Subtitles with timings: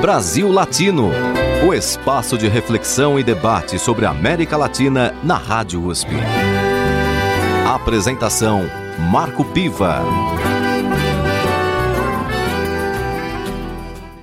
[0.00, 1.10] Brasil Latino,
[1.68, 6.08] o espaço de reflexão e debate sobre a América Latina na Rádio USP.
[7.68, 8.62] Apresentação
[9.10, 10.00] Marco Piva.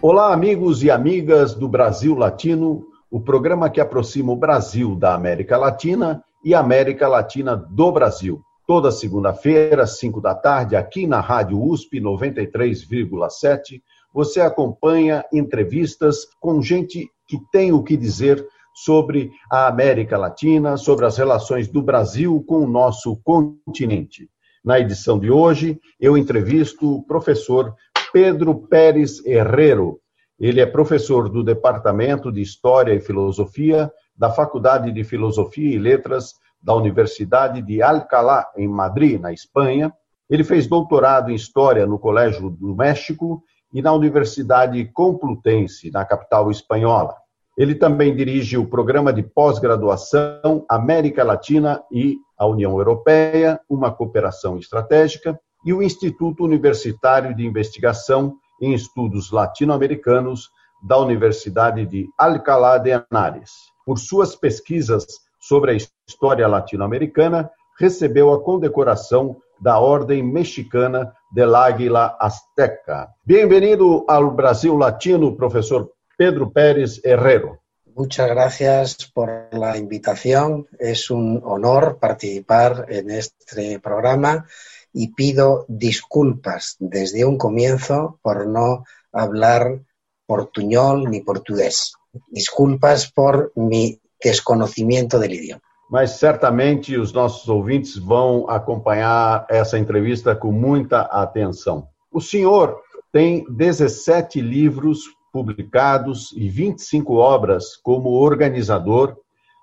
[0.02, 5.57] Olá, amigos e amigas do Brasil Latino, o programa que aproxima o Brasil da América
[5.57, 8.41] Latina e a América Latina do Brasil.
[8.66, 13.80] Toda segunda-feira, às 5 da tarde, aqui na Rádio USP 93,7,
[14.18, 18.43] você acompanha entrevistas com gente que tem o que dizer
[18.73, 24.27] sobre a América Latina, sobre as relações do Brasil com o nosso continente.
[24.66, 27.76] Na edição de hoje, eu entrevisto o professor
[28.12, 29.99] Pedro Pérez Herrero.
[30.40, 36.34] Ele é professor do Departamento de História e Filosofia da Faculdade de Filosofia e Letras
[36.59, 39.93] da Universidade de Alcalá, em Madrid, na Espanha.
[40.27, 43.43] Ele fez doutorado em História no Colégio do México
[43.73, 47.16] e na Universidade Complutense, na capital espanhola.
[47.57, 54.57] Ele também dirige o programa de pós-graduação América Latina e a União Europeia, uma cooperação
[54.57, 60.49] estratégica, e o Instituto Universitário de Investigação em Estudos Latino-Americanos
[60.84, 63.51] da Universidade de Alcalá de Henares.
[63.85, 65.06] Por suas pesquisas
[65.40, 73.16] sobre a história latino-americana, recebeu a condecoração da Orden Mexicana del Águila Azteca.
[73.24, 77.59] Bienvenido al Brasil Latino, profesor Pedro Pérez Herrero.
[77.96, 80.68] Muchas gracias por la invitación.
[80.78, 84.46] Es un honor participar en este programa
[84.94, 89.81] y pido disculpas desde un comienzo por no hablar
[90.25, 91.94] portuñol ni portugués.
[92.30, 95.66] Disculpas por mi desconhecimento do idioma.
[95.90, 101.88] Mas certamente os nossos ouvintes vão acompanhar essa entrevista com muita atenção.
[102.12, 102.81] O senhor
[103.12, 109.16] tem 17 livros publicados e 25 obras como organizador,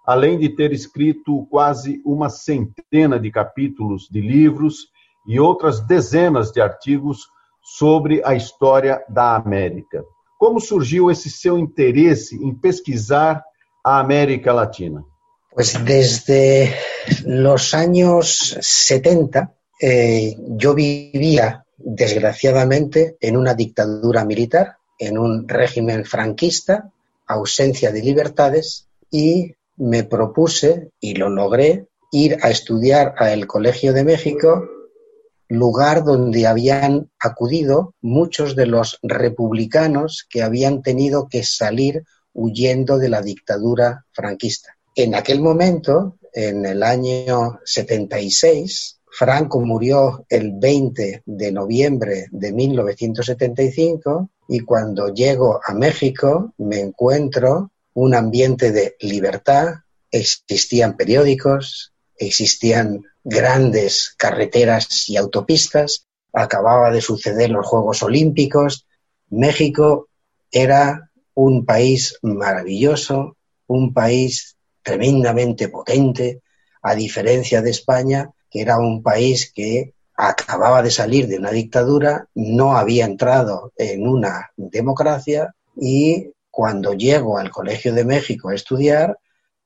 [0.06, 4.88] além de ter escrito quase uma centena de capítulos de livros
[5.26, 7.26] e outras dezenas de artigos
[7.62, 10.04] sobre a história da América.
[10.38, 13.42] Como surgiu esse seu interesse em pesquisar
[13.82, 15.02] a América Latina?
[15.54, 16.74] Pues desde
[17.24, 26.90] los años 70 eh, yo vivía, desgraciadamente, en una dictadura militar, en un régimen franquista,
[27.28, 34.02] ausencia de libertades, y me propuse, y lo logré, ir a estudiar al Colegio de
[34.02, 34.68] México,
[35.48, 43.08] lugar donde habían acudido muchos de los republicanos que habían tenido que salir huyendo de
[43.08, 44.76] la dictadura franquista.
[44.96, 54.30] En aquel momento, en el año 76, Franco murió el 20 de noviembre de 1975
[54.48, 59.74] y cuando llego a México me encuentro un ambiente de libertad,
[60.12, 68.86] existían periódicos, existían grandes carreteras y autopistas, acababa de suceder los Juegos Olímpicos,
[69.28, 70.08] México
[70.52, 74.53] era un país maravilloso, un país
[74.84, 76.42] tremendamente potente,
[76.82, 82.28] a diferencia de España, que era un país que acababa de salir de una dictadura,
[82.34, 89.18] no había entrado en una democracia y cuando llego al Colegio de México a estudiar,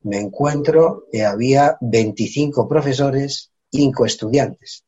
[0.03, 4.85] me encuentro que había 25 profesores, 5 estudiantes.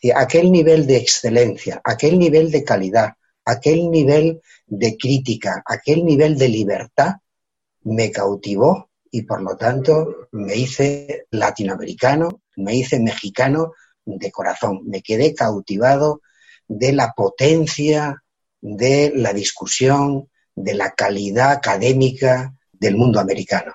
[0.00, 3.12] Y aquel nivel de excelencia, aquel nivel de calidad,
[3.44, 7.16] aquel nivel de crítica, aquel nivel de libertad
[7.82, 13.74] me cautivó y por lo tanto me hice latinoamericano, me hice mexicano
[14.04, 14.80] de corazón.
[14.86, 16.22] Me quedé cautivado
[16.66, 18.24] de la potencia,
[18.62, 23.74] de la discusión, de la calidad académica del mundo americano.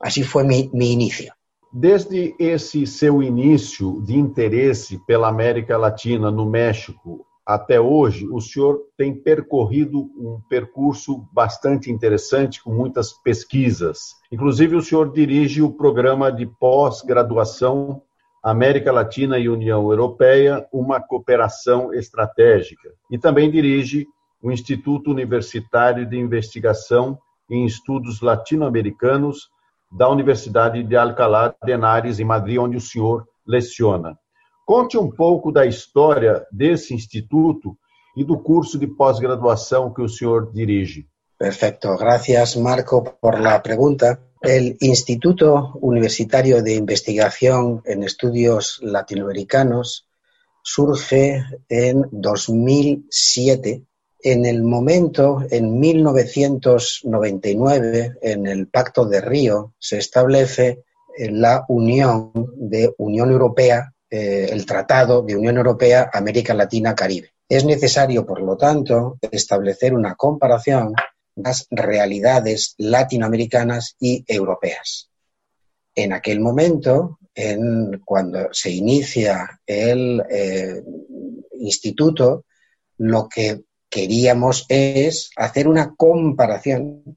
[0.00, 1.32] Así fue mi, inicio.
[1.70, 8.80] Desde esse seu início de interesse pela América Latina no México até hoje, o senhor
[8.96, 14.14] tem percorrido um percurso bastante interessante, com muitas pesquisas.
[14.30, 18.02] Inclusive, o senhor dirige o programa de pós-graduação
[18.42, 22.90] América Latina e União Europeia, uma cooperação estratégica.
[23.10, 24.06] E também dirige
[24.42, 27.18] o Instituto Universitário de Investigação
[27.50, 29.48] em Estudos Latino-Americanos
[29.90, 34.18] da Universidade de Alcalá de Henares, em Madrid, onde o senhor leciona.
[34.66, 37.76] Conte um pouco da história desse instituto
[38.16, 41.06] e do curso de pós-graduação que o senhor dirige.
[41.38, 44.20] Perfecto, gracias Marco por la pregunta.
[44.40, 50.06] El Instituto Universitario de Investigación en Estudios Latinoamericanos
[50.62, 53.84] surge en 2007
[54.24, 60.84] En el momento, en 1999, en el Pacto de Río, se establece
[61.18, 67.32] la Unión de Unión Europea, eh, el Tratado de Unión Europea América Latina Caribe.
[67.48, 70.92] Es necesario, por lo tanto, establecer una comparación
[71.34, 75.08] de las realidades latinoamericanas y europeas.
[75.94, 80.82] En aquel momento, en, cuando se inicia el eh,
[81.58, 82.44] instituto,
[82.98, 87.16] lo que queríamos es hacer una comparación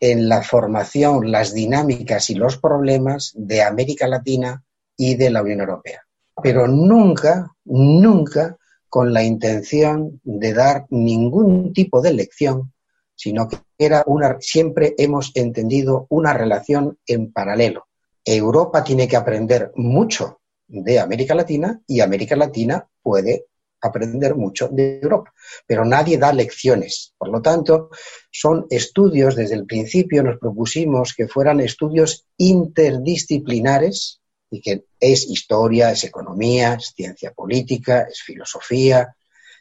[0.00, 4.64] en la formación, las dinámicas y los problemas de América Latina
[4.96, 6.02] y de la Unión Europea.
[6.42, 8.56] Pero nunca, nunca
[8.88, 12.72] con la intención de dar ningún tipo de lección,
[13.14, 17.86] sino que era una, siempre hemos entendido una relación en paralelo.
[18.24, 23.46] Europa tiene que aprender mucho de América Latina y América Latina puede
[23.82, 25.32] aprender mucho de Europa,
[25.66, 27.14] pero nadie da lecciones.
[27.18, 27.90] Por lo tanto,
[28.30, 34.21] son estudios, desde el principio nos propusimos que fueran estudios interdisciplinares
[34.52, 39.16] y que es historia, es economía, es ciencia política, es filosofía,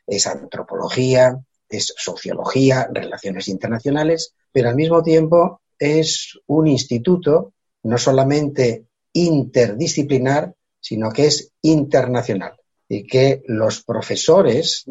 [0.05, 1.39] es antropología,
[1.69, 7.53] es sociología, relaciones internacionales, pero al mismo tiempo es un instituto
[7.83, 12.57] no solamente interdisciplinar, sino que es internacional
[12.89, 14.83] y que los profesores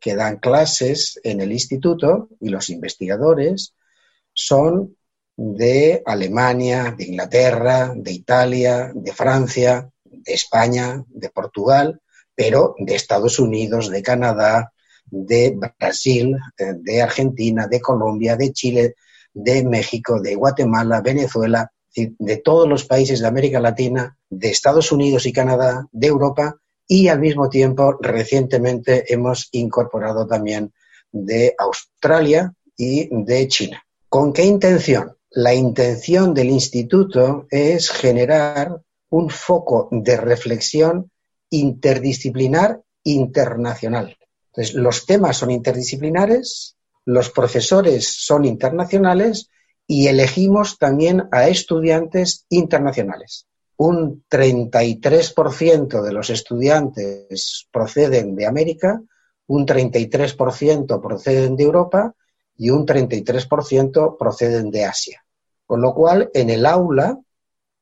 [0.00, 3.74] que dan clases en el instituto y los investigadores
[4.32, 4.95] son
[5.36, 12.00] de Alemania, de Inglaterra, de Italia, de Francia, de España, de Portugal,
[12.34, 14.72] pero de Estados Unidos, de Canadá,
[15.06, 18.94] de Brasil, de Argentina, de Colombia, de Chile,
[19.32, 25.26] de México, de Guatemala, Venezuela, de todos los países de América Latina, de Estados Unidos
[25.26, 26.56] y Canadá, de Europa
[26.86, 30.72] y al mismo tiempo recientemente hemos incorporado también
[31.10, 33.82] de Australia y de China.
[34.08, 35.16] ¿Con qué intención?
[35.36, 38.80] La intención del instituto es generar
[39.10, 41.10] un foco de reflexión
[41.50, 44.16] interdisciplinar internacional.
[44.46, 49.50] Entonces, los temas son interdisciplinares, los profesores son internacionales
[49.86, 53.46] y elegimos también a estudiantes internacionales
[53.76, 59.02] un 33% de los estudiantes proceden de América,
[59.48, 62.14] un 33% proceden de Europa
[62.56, 65.25] y un 33% proceden de Asia.
[65.66, 67.18] Con lo cual, en el aula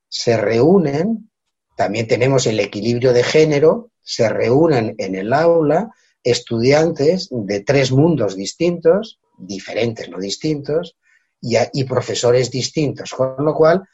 [0.09, 1.31] se reúnen,
[1.77, 5.91] también tenemos el equilibrio de género, se reúnen en el aula
[6.23, 10.97] estudiantes de tres mundos distintos, diferentes, no distintos,
[11.41, 13.11] y, y profesores distintos.
[13.11, 13.87] Con lo cual,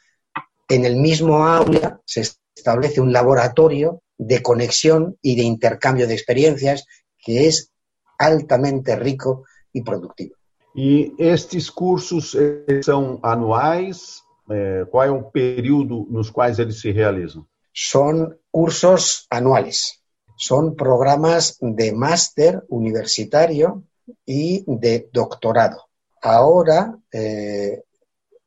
[0.69, 2.21] en el mismo aula se
[2.55, 6.85] establece un laboratorio de conexión y de intercambio de experiencias
[7.19, 7.73] que es
[8.19, 10.37] altamente rico y productivo.
[10.75, 12.37] E estes cursos
[12.85, 14.23] são anuais?
[14.51, 17.47] Eh, qual é o período nos quais eles se realizam?
[17.73, 20.01] Son cursos anuales.
[20.37, 23.85] Son programas de máster universitario
[24.27, 25.85] y de doctorado.
[26.23, 27.83] Ahora, eh,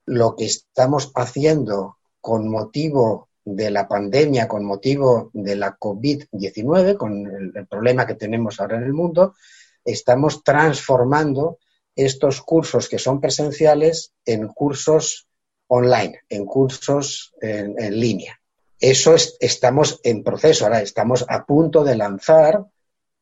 [0.05, 7.27] lo que estamos haciendo con motivo de la pandemia, con motivo de la COVID-19, con
[7.27, 9.35] el, problema que tenemos ahora en el mundo,
[9.83, 11.59] estamos transformando
[11.95, 15.27] estos cursos que son presenciales en cursos
[15.67, 18.39] online, en cursos en, línea.
[18.79, 22.65] Eso estamos en proceso, ahora estamos a punto de lanzar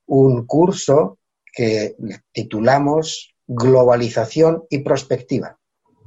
[0.08, 1.20] un curso
[1.54, 1.96] que
[2.32, 5.58] titulamos Globalización y Prospectiva.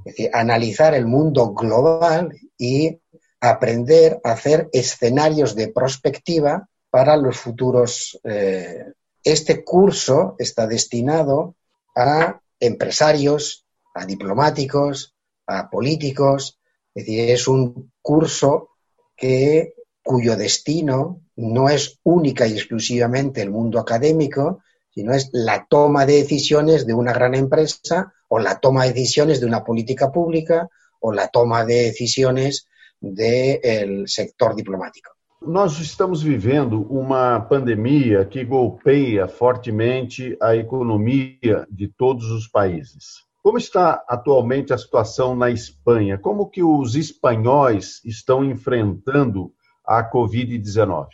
[0.05, 2.99] Es decir, analizar el mundo global y
[3.41, 8.19] aprender a hacer escenarios de prospectiva para los futuros.
[8.25, 11.55] Eh, este curso está destinado
[11.97, 15.15] a empresarios, a diplomáticos,
[15.47, 16.59] a políticos.
[16.95, 18.71] Es decir, es un curso
[19.17, 26.07] que, cuyo destino no es única y exclusivamente el mundo académico, sino es la toma
[26.07, 30.69] de decisiones de una gran empresa o la toma de decisiones de una política pública
[31.01, 32.69] o la toma de decisiones
[33.01, 35.14] del sector diplomático.
[35.47, 43.25] Nós estamos vivendo uma pandemia que golpeia fortemente a economia de todos os países.
[43.43, 46.17] Como está atualmente a situação na Espanha?
[46.19, 49.53] Como que os espanhóis estão enfrentando
[49.87, 51.09] a COVID-19?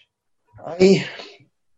[0.65, 1.05] Hay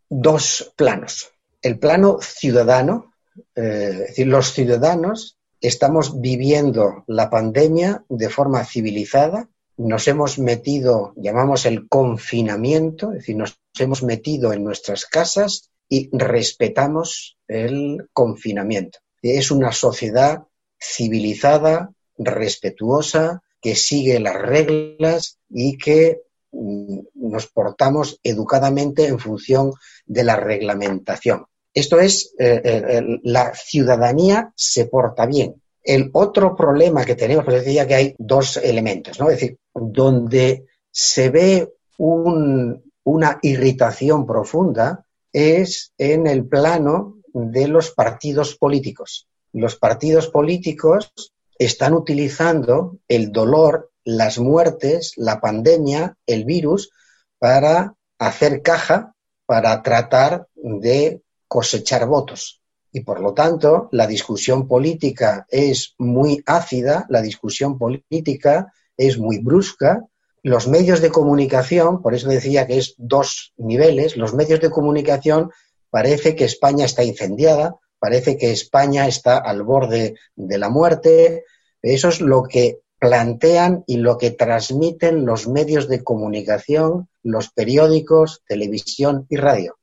[0.09, 1.31] dos planos.
[1.61, 3.13] El plano ciudadano,
[3.55, 13.11] eh, ciudadanos estamos viviendo la pandemia de forma civilizada, nos hemos metido, llamamos el confinamiento,
[13.11, 18.99] es decir, nos hemos metido en nuestras casas y respetamos el confinamiento.
[19.21, 20.43] Es una sociedad
[20.79, 29.71] civilizada, respetuosa, que sigue las reglas y que mm, nos portamos educadamente en función
[30.05, 31.45] de la reglamentación.
[31.73, 35.55] Esto es, eh, eh, la ciudadanía se porta bien.
[35.81, 39.29] El otro problema que tenemos, pues decía que hay dos elementos, ¿no?
[39.29, 48.55] Es decir, donde se ve una irritación profunda es en el plano de los partidos
[48.55, 49.27] políticos.
[49.51, 51.11] Los partidos políticos
[51.57, 56.91] están utilizando el dolor, las muertes, la pandemia, el virus,
[57.39, 59.15] para hacer caja,
[59.45, 62.61] para tratar de cosechar votos.
[62.91, 69.39] Y por lo tanto, la discusión política es muy ácida, la discusión política es muy
[69.39, 70.05] brusca.
[70.41, 75.51] Los medios de comunicación, por eso decía que es dos niveles, los medios de comunicación
[75.89, 81.45] parece que España está incendiada, parece que España está al borde de la muerte,
[81.81, 88.41] eso es lo que plantean y lo que transmiten los medios de comunicación, los periódicos,
[88.47, 89.77] televisión y radio.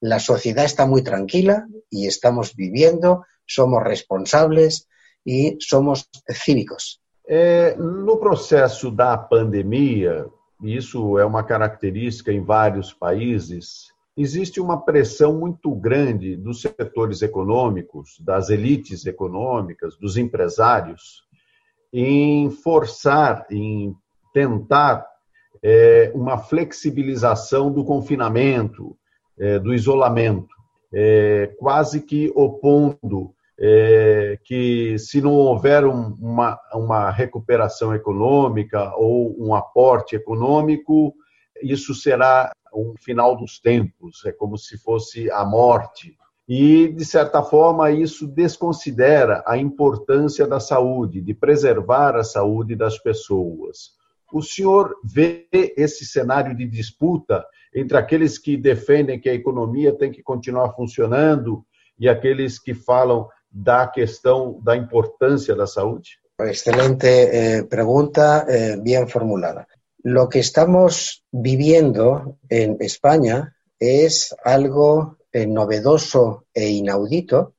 [0.00, 4.88] La sociedad está muy tranquila y estamos viviendo, somos responsables
[5.24, 7.03] e somos cívicos.
[7.26, 10.26] É, no processo da pandemia,
[10.62, 17.22] e isso é uma característica em vários países, existe uma pressão muito grande dos setores
[17.22, 21.24] econômicos, das elites econômicas, dos empresários,
[21.92, 23.94] em forçar, em
[24.32, 25.06] tentar
[25.62, 28.96] é, uma flexibilização do confinamento,
[29.38, 30.54] é, do isolamento,
[30.92, 39.34] é, quase que opondo é, que se não houver um, uma, uma recuperação econômica ou
[39.38, 41.14] um aporte econômico,
[41.62, 47.42] isso será um final dos tempos, é como se fosse a morte e, de certa
[47.42, 53.92] forma, isso desconsidera a importância da saúde, de preservar a saúde das pessoas.
[54.32, 57.44] O senhor vê esse cenário de disputa
[57.74, 61.64] entre aqueles que defendem que a economia tem que continuar funcionando
[61.98, 66.18] e aqueles que falam da questão da importância da saúde?
[66.40, 69.68] Excelente eh, pregunta, eh, bien formulada.
[70.02, 77.54] Lo que estamos viviendo en España es algo Eh, novedoso e inaudito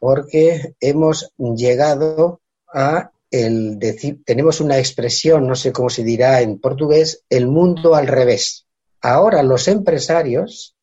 [0.00, 6.58] porque hemos llegado a el decir, tenemos una expresión, no sé cómo se dirá en
[6.58, 8.66] portugués, el mundo al revés.
[9.00, 10.74] Ahora los empresarios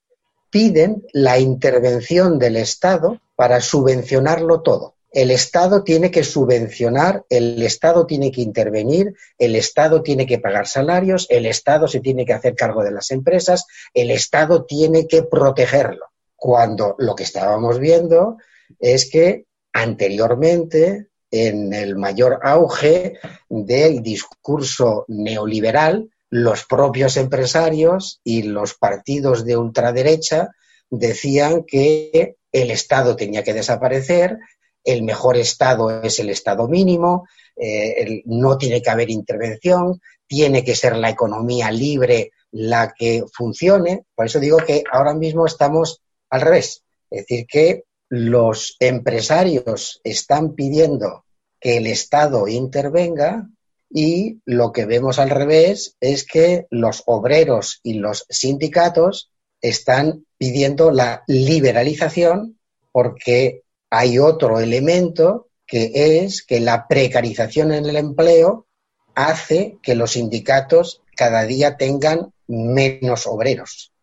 [0.53, 4.93] piden la intervención del Estado para subvencionarlo todo.
[5.11, 10.67] El Estado tiene que subvencionar, el Estado tiene que intervenir, el Estado tiene que pagar
[10.67, 15.23] salarios, el Estado se tiene que hacer cargo de las empresas, el Estado tiene que
[15.23, 16.05] protegerlo
[16.35, 18.37] cuando lo que estábamos viendo
[18.79, 23.17] es que anteriormente, en el mayor auge
[23.49, 30.49] del discurso neoliberal, los propios empresarios y los partidos de ultraderecha
[30.89, 34.39] decían que el Estado tenía que desaparecer,
[34.83, 40.73] el mejor Estado es el Estado mínimo, eh, no tiene que haber intervención, tiene que
[40.73, 44.05] ser la economía libre la que funcione.
[44.15, 46.83] Por eso digo que ahora mismo estamos al revés.
[47.11, 51.25] Es decir, que los empresarios están pidiendo
[51.59, 53.47] que el Estado intervenga
[53.93, 59.29] y lo que vemos al revés es que los obreros y los sindicatos
[59.61, 62.59] están pidiendo la liberalización
[62.91, 65.91] porque hay otro elemento que
[66.23, 68.65] es que la precarización en el empleo
[69.13, 73.93] hace que los sindicatos cada día tengan menos obreros.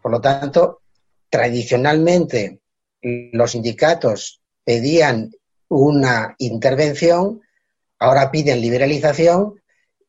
[0.00, 0.80] Por lo tanto,
[1.28, 2.60] tradicionalmente
[3.02, 5.32] los sindicatos pedían
[5.68, 7.40] una intervención,
[8.04, 9.54] ahora piden liberalización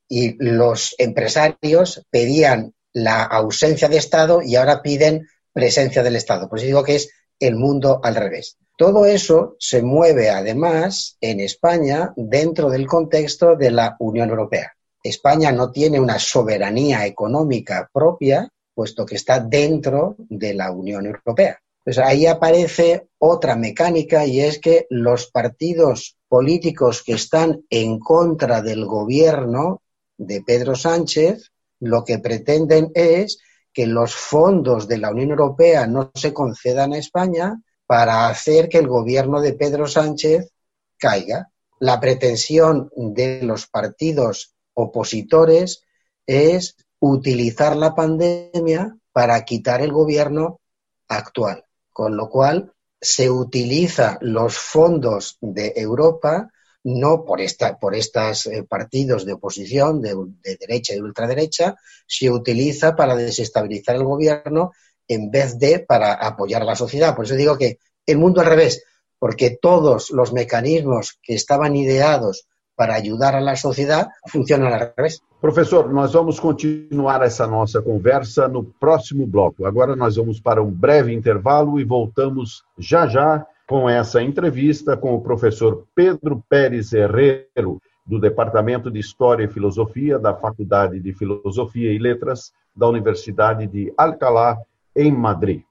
[0.07, 6.49] y los empresarios pedían la ausencia de Estado y ahora piden presencia del Estado.
[6.49, 7.09] Por eso digo que es
[7.39, 8.57] el mundo al revés.
[8.77, 14.73] Todo eso se mueve además en España dentro del contexto de la Unión Europea.
[15.01, 21.59] España no tiene una soberanía económica propia, puesto que está dentro de la Unión Europea.
[22.03, 28.85] Ahí aparece otra mecánica y es que los partidos políticos que están en contra del
[28.85, 29.81] gobierno
[30.17, 33.39] de Pedro Sánchez lo que pretenden es
[33.73, 38.77] que los fondos de la Unión Europea no se concedan a España para hacer que
[38.77, 40.51] el gobierno de Pedro Sánchez
[40.97, 41.51] caiga.
[41.79, 45.83] La pretensión de los partidos opositores
[46.25, 50.59] es utilizar la pandemia para quitar el gobierno
[51.07, 51.63] actual.
[51.91, 52.73] con lo cual
[53.05, 56.49] se utiliza los fondos de Europa
[56.83, 60.15] no por, esta, por estos eh, partidos de oposición, de,
[60.59, 61.75] derecha y de ultraderecha,
[62.07, 64.71] se utiliza para desestabilizar el gobierno
[65.07, 67.15] en vez de para apoyar a la sociedad.
[67.15, 68.83] Por eso digo que el mundo al revés,
[69.19, 75.21] porque todos los mecanismos que estaban ideados para ayudar a la sociedad funcionan al revés.
[75.41, 79.65] Professor, nós vamos continuar essa nossa conversa no próximo bloco.
[79.65, 85.13] Agora nós vamos para um breve intervalo e voltamos já já com essa entrevista com
[85.15, 91.91] o professor Pedro Pérez Herrero, do Departamento de História e Filosofia da Faculdade de Filosofia
[91.91, 94.57] e Letras da Universidade de Alcalá,
[94.95, 95.61] em Madrid.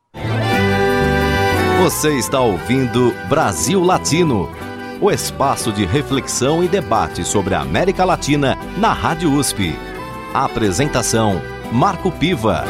[1.82, 4.48] Você está ouvindo Brasil Latino,
[5.00, 9.72] o espaço de reflexão e debate sobre a América Latina na Rádio USP.
[10.32, 11.40] A apresentação:
[11.72, 12.64] Marco Piva.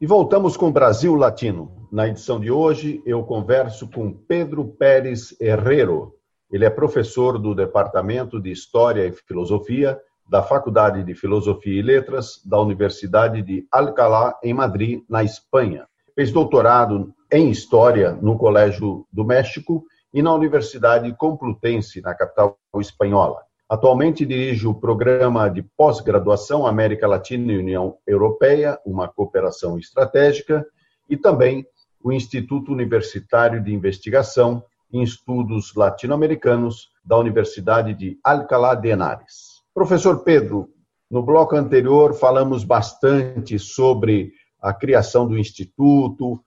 [0.00, 1.70] E voltamos com Brasil Latino.
[1.90, 6.14] Na edição de hoje, eu converso com Pedro Pérez Herrero.
[6.50, 12.40] Ele é professor do Departamento de História e Filosofia da Faculdade de Filosofia e Letras
[12.44, 15.86] da Universidade de Alcalá, em Madrid, na Espanha.
[16.14, 23.40] Fez doutorado em História no Colégio do México e na Universidade Complutense, na capital espanhola.
[23.66, 30.66] Atualmente dirige o programa de pós-graduação América Latina e União Europeia, uma cooperação estratégica,
[31.08, 31.66] e também
[32.04, 34.62] o Instituto Universitário de Investigação
[34.92, 39.62] em Estudos Latino-Americanos da Universidade de Alcalá de Henares.
[39.72, 40.68] Professor Pedro,
[41.10, 46.38] no bloco anterior falamos bastante sobre a criação do Instituto,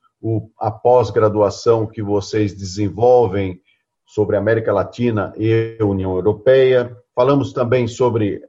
[0.59, 3.59] a pós-graduação que vocês desenvolvem
[4.05, 6.95] sobre América Latina e União Europeia.
[7.13, 8.41] Falamos também sobre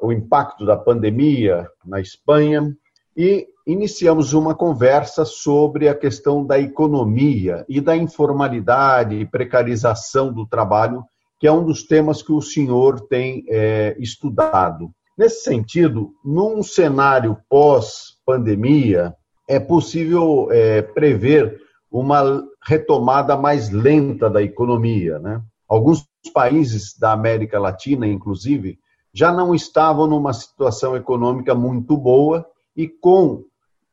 [0.00, 2.74] o impacto da pandemia na Espanha
[3.16, 10.46] e iniciamos uma conversa sobre a questão da economia e da informalidade e precarização do
[10.46, 11.04] trabalho,
[11.38, 14.90] que é um dos temas que o senhor tem é, estudado.
[15.16, 19.14] Nesse sentido, num cenário pós-pandemia,
[19.50, 21.60] é possível é, prever
[21.90, 25.18] uma retomada mais lenta da economia.
[25.18, 25.42] Né?
[25.68, 28.78] Alguns países da América Latina, inclusive,
[29.12, 33.42] já não estavam numa situação econômica muito boa e com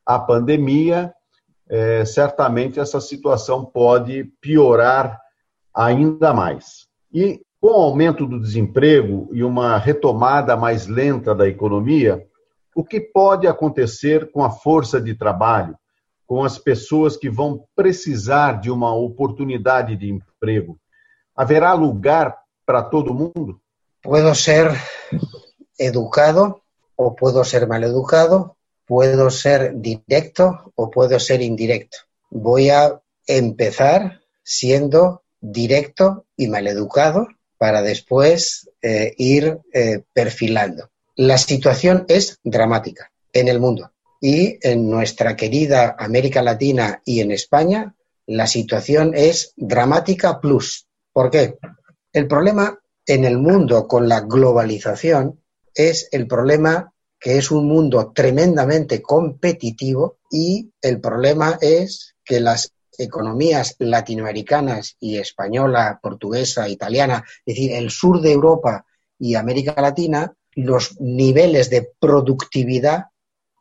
[0.05, 1.11] a pandemia,
[1.67, 5.19] é, certamente essa situação pode piorar
[5.73, 6.85] ainda mais.
[7.11, 12.23] E com o aumento do desemprego e uma retomada mais lenta da economia,
[12.77, 15.75] o que pode acontecer com a força de trabalho,
[16.27, 20.79] com as pessoas que vão precisar de uma oportunidade de emprego?
[21.35, 22.37] Haverá lugar
[22.67, 23.59] para todo mundo?
[24.03, 24.69] Puedo ser
[25.79, 26.61] educado
[26.95, 31.97] ou puedo ser mal educado, puedo ser directo o puedo ser indirecto.
[32.29, 40.91] Voy a empezar siendo directo y maleducado para después eh, ir eh, perfilando.
[41.17, 47.31] La situación es dramática en el mundo y en nuestra querida América Latina y en
[47.31, 47.95] España
[48.27, 50.85] la situación es dramática plus.
[51.11, 51.57] ¿Por qué?
[52.13, 55.41] El problema en el mundo con la globalización
[55.73, 62.73] es el problema que es un mundo tremendamente competitivo y el problema es que las
[62.95, 68.85] economías latinoamericanas y española, portuguesa, italiana, es decir, el sur de Europa
[69.17, 73.05] y América Latina, los niveles de productividad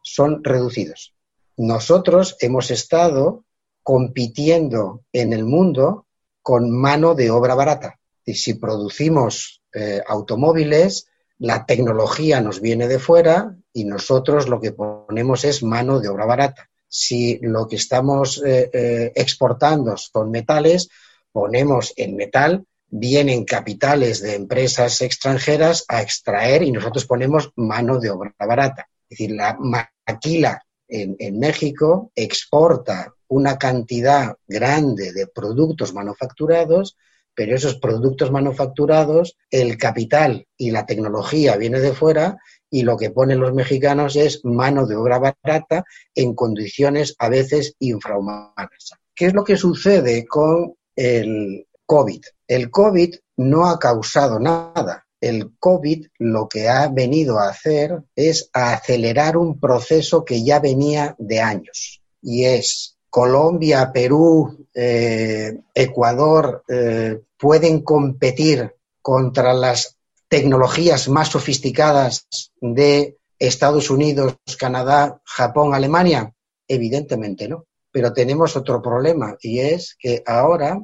[0.02, 1.14] son reducidos.
[1.58, 3.44] Nosotros hemos estado
[3.82, 6.06] compitiendo en el mundo
[6.40, 7.98] con mano de obra barata.
[8.24, 11.06] Y si producimos eh, automóviles,
[11.38, 16.24] la tecnología nos viene de fuera y nosotros lo que ponemos es mano de obra
[16.24, 16.70] barata.
[16.88, 20.88] Si lo que estamos eh, eh, exportando son metales,
[21.30, 22.64] ponemos en metal,
[22.98, 28.88] vienen capitales de empresas extranjeras a extraer y nosotros ponemos mano de obra barata.
[29.08, 36.96] Es decir, la maquila en, México exporta una cantidad grande de productos manufacturados
[37.36, 42.38] pero esos productos manufacturados, el capital y la tecnología viene de fuera
[42.70, 47.76] y lo que ponen los mexicanos es mano de obra barata en condiciones a veces
[47.78, 48.94] infrahumanas.
[49.14, 52.22] ¿Qué es lo que sucede con el COVID?
[52.46, 55.06] El COVID no ha causado nada.
[55.20, 61.14] El COVID lo que ha venido a hacer es acelerar un proceso que ya venía
[61.18, 69.96] de años y es Colombia, Perú, eh, Ecuador eh, pueden competir contra las
[70.28, 72.26] tecnologías más sofisticadas
[72.60, 76.32] de Estados Unidos, Canadá, Japón, Alemania?
[76.68, 77.64] Evidentemente no.
[77.90, 80.78] Pero tenemos otro problema y es que ahora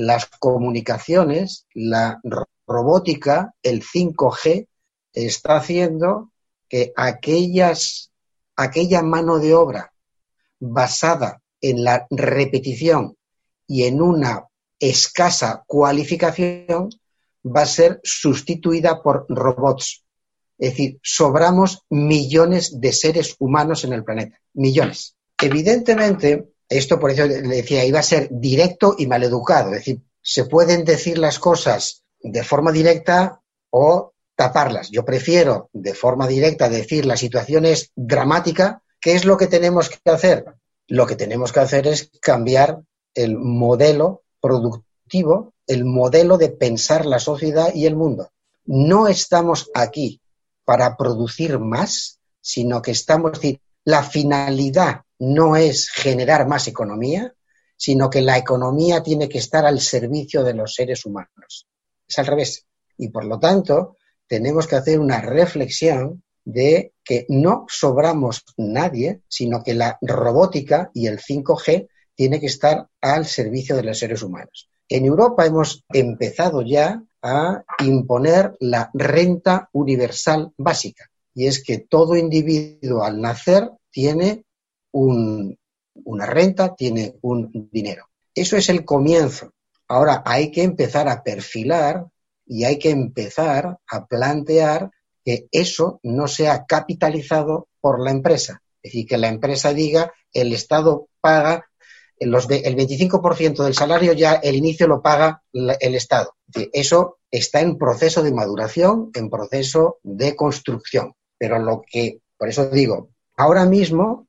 [0.00, 2.20] las comunicaciones, la
[2.66, 4.66] robótica, el 5G,
[5.12, 6.32] está haciendo
[6.68, 8.10] que aquellas,
[8.56, 9.92] aquella mano de obra
[10.58, 13.16] basada en la repetición
[13.66, 14.46] y en una
[14.78, 16.88] escasa cualificación
[17.44, 20.04] va a ser sustituida por robots.
[20.58, 24.38] Es decir, sobramos millones de seres humanos en el planeta.
[24.54, 25.16] Millones.
[25.38, 29.70] Evidentemente, esto por eso le decía, iba a ser directo y maleducado.
[29.70, 34.88] Es decir, se pueden decir las cosas de forma directa o taparlas.
[34.90, 38.82] Yo prefiero de forma directa decir la situación es dramática.
[39.00, 40.44] ¿Qué es lo que tenemos que hacer?
[40.86, 42.80] Lo que tenemos que hacer es cambiar
[43.14, 48.30] el modelo productivo, el modelo de pensar la sociedad y el mundo.
[48.64, 50.20] No estamos aquí
[50.64, 53.40] para producir más, sino que estamos,
[53.84, 57.32] la finalidad no es generar más economía,
[57.76, 61.66] sino que la economía tiene que estar al servicio de los seres humanos.
[62.06, 62.66] Es al revés.
[62.98, 69.62] Y por lo tanto, tenemos que hacer una reflexión de que no sobramos nadie, sino
[69.62, 74.68] que la robótica y el 5G tiene que estar al servicio de los seres humanos.
[74.88, 81.10] En Europa hemos empezado ya a imponer la renta universal básica.
[81.34, 84.44] Y es que todo individuo al nacer tiene
[84.92, 88.08] una renta, tiene un dinero.
[88.34, 89.52] Eso es el comienzo.
[89.88, 92.06] Ahora hay que empezar a perfilar
[92.46, 94.90] y hay que empezar a plantear
[95.24, 98.62] que eso no sea capitalizado por la empresa.
[98.82, 101.66] Es decir, que la empresa diga, el Estado paga
[102.20, 106.34] el 25% del salario ya el inicio lo paga el Estado.
[106.72, 111.14] Eso está en proceso de maduración, en proceso de construcción.
[111.38, 114.26] Pero lo que, por eso digo, ahora mismo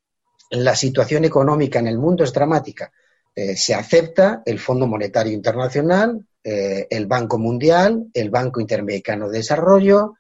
[0.52, 2.92] la situación económica en el mundo es dramática.
[3.34, 9.38] Eh, se acepta el Fondo Monetario Internacional, eh, el Banco Mundial, el Banco Interamericano de
[9.38, 10.16] Desarrollo,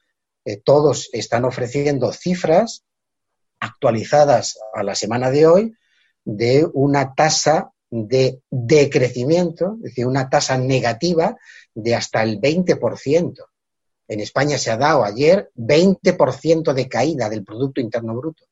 [0.45, 2.83] eh, todos están ofreciendo cifras
[3.59, 5.73] actualizadas a la semana de hoy
[6.23, 11.35] de una tasa de decrecimiento, es decir, una tasa negativa
[11.75, 13.45] de hasta el 20%.
[14.07, 18.45] En España se ha dado ayer 20% de caída del Producto Interno Bruto.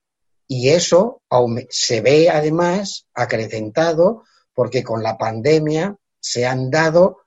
[0.50, 1.22] Y eso
[1.70, 7.20] se ve además acrecentado porque con la pandemia se han dado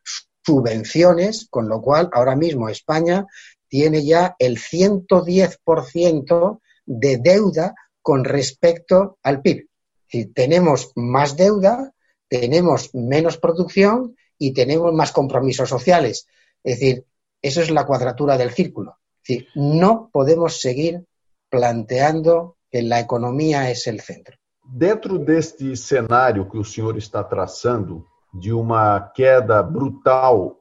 [0.44, 3.26] subvenciones, con lo cual ahora mismo España
[3.68, 9.68] tiene ya el 110% de deuda con respecto al PIB
[10.34, 11.92] tenemos más deuda,
[12.28, 16.26] tenemos menos producción y tenemos más compromisos sociales.
[16.62, 17.04] Es decir,
[17.40, 18.98] eso es la cuadratura del círculo.
[19.54, 21.04] No podemos seguir
[21.48, 24.34] planteando que la economía es el centro.
[24.64, 30.56] Dentro deste cenário que o senhor está traçando, de uma queda brutal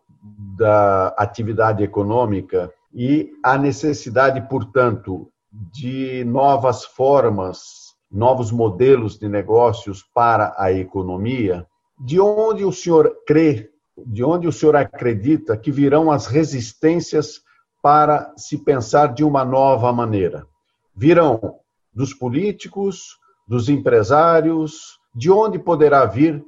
[0.58, 10.54] da atividade econômica e a necessidade, portanto, de novas formas novos modelos de negócios para
[10.58, 11.66] a economia,
[11.98, 17.40] de onde o senhor crê, de onde o senhor acredita que virão as resistências
[17.82, 20.46] para se pensar de uma nova maneira?
[20.94, 21.61] Virão
[21.94, 26.44] dos políticos, dos empresários, de onde poderá vir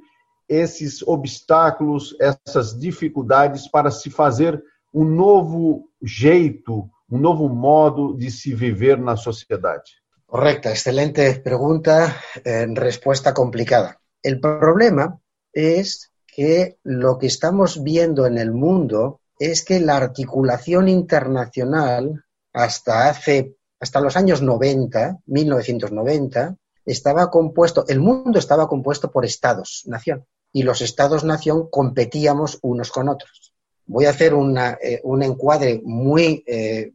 [0.48, 8.54] esses obstáculos, essas dificuldades para se fazer um novo jeito, um novo modo de se
[8.54, 9.92] viver na sociedade?
[10.26, 13.98] Correcta, excelente pregunta, eh, respuesta complicada.
[14.22, 15.20] El problema
[15.52, 23.08] es que lo que estamos viendo en el mundo es que la articulación internacional hasta
[23.08, 30.24] hace hasta los años 90, 1990, estaba compuesto, el mundo estaba compuesto por estados, nación,
[30.54, 33.52] y los estados nación competíamos unos con otros.
[33.84, 36.92] Voy a hacer eh, un encuadre muy eh,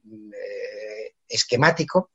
[1.27, 2.09] esquemático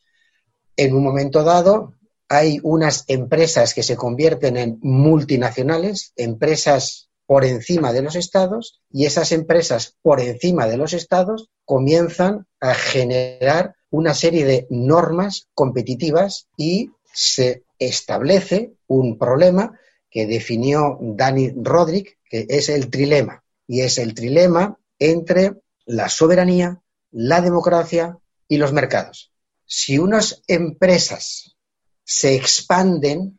[0.77, 1.95] en un momento dado
[2.29, 9.07] hay unas empresas que se convierten en multinacionales, empresas por encima de los estados, y
[9.07, 16.49] esas empresas por encima de los estados comienzan a generar una serie de normas competitivas
[16.57, 19.79] y se establece un problema
[20.11, 25.53] que definió Dani Rodrik, que es el trilema, y es el trilema entre
[25.87, 29.31] la soberanía, la democracia y los mercados.
[29.65, 31.57] Si unas empresas
[32.03, 33.39] se expanden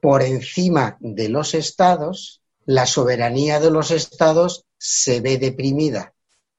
[0.00, 6.14] por encima de los estados, la soberanía de los estados se ve deprimida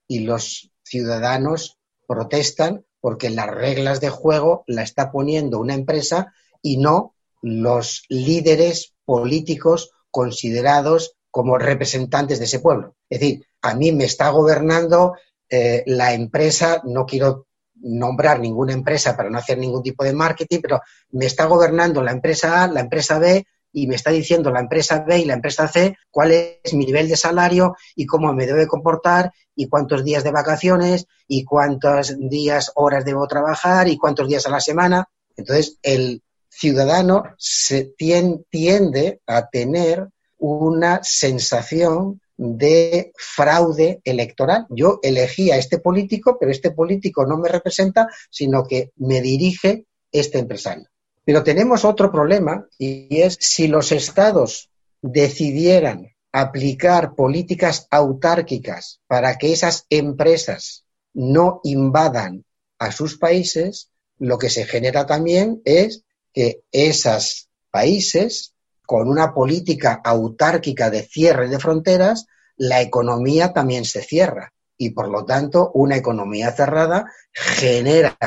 [0.09, 6.77] y los ciudadanos protestan porque las reglas de juego la está poniendo una empresa y
[6.77, 12.95] no los líderes políticos considerados como representantes de ese pueblo.
[13.09, 15.13] Es decir, a mí me está gobernando
[15.49, 17.47] eh, la empresa, no quiero
[17.81, 20.81] nombrar ninguna empresa para no hacer ningún tipo de marketing, pero
[21.11, 25.03] me está gobernando la empresa A, la empresa B y me está diciendo la empresa
[25.07, 28.67] B y la empresa C cuál es mi nivel de salario y cómo me debe
[28.67, 34.45] comportar y cuántos días de vacaciones y cuántos días, horas debo trabajar y cuántos días
[34.47, 35.07] a la semana.
[35.35, 44.65] Entonces, el ciudadano se tiende a tener una sensación de fraude electoral.
[44.69, 49.85] Yo elegí a este político, pero este político no me representa, sino que me dirige
[50.11, 50.87] este empresario.
[51.29, 59.53] Pero tenemos otro problema y es si los estados decidieran aplicar políticas autárquicas para que
[59.53, 62.45] esas empresas no invadan
[62.79, 68.55] a sus países, lo que se genera también es que esos países
[68.87, 72.25] con una política autárquica de cierre de fronteras,
[72.57, 74.51] la economía también se cierra.
[74.79, 78.17] Y por lo tanto, una economía cerrada genera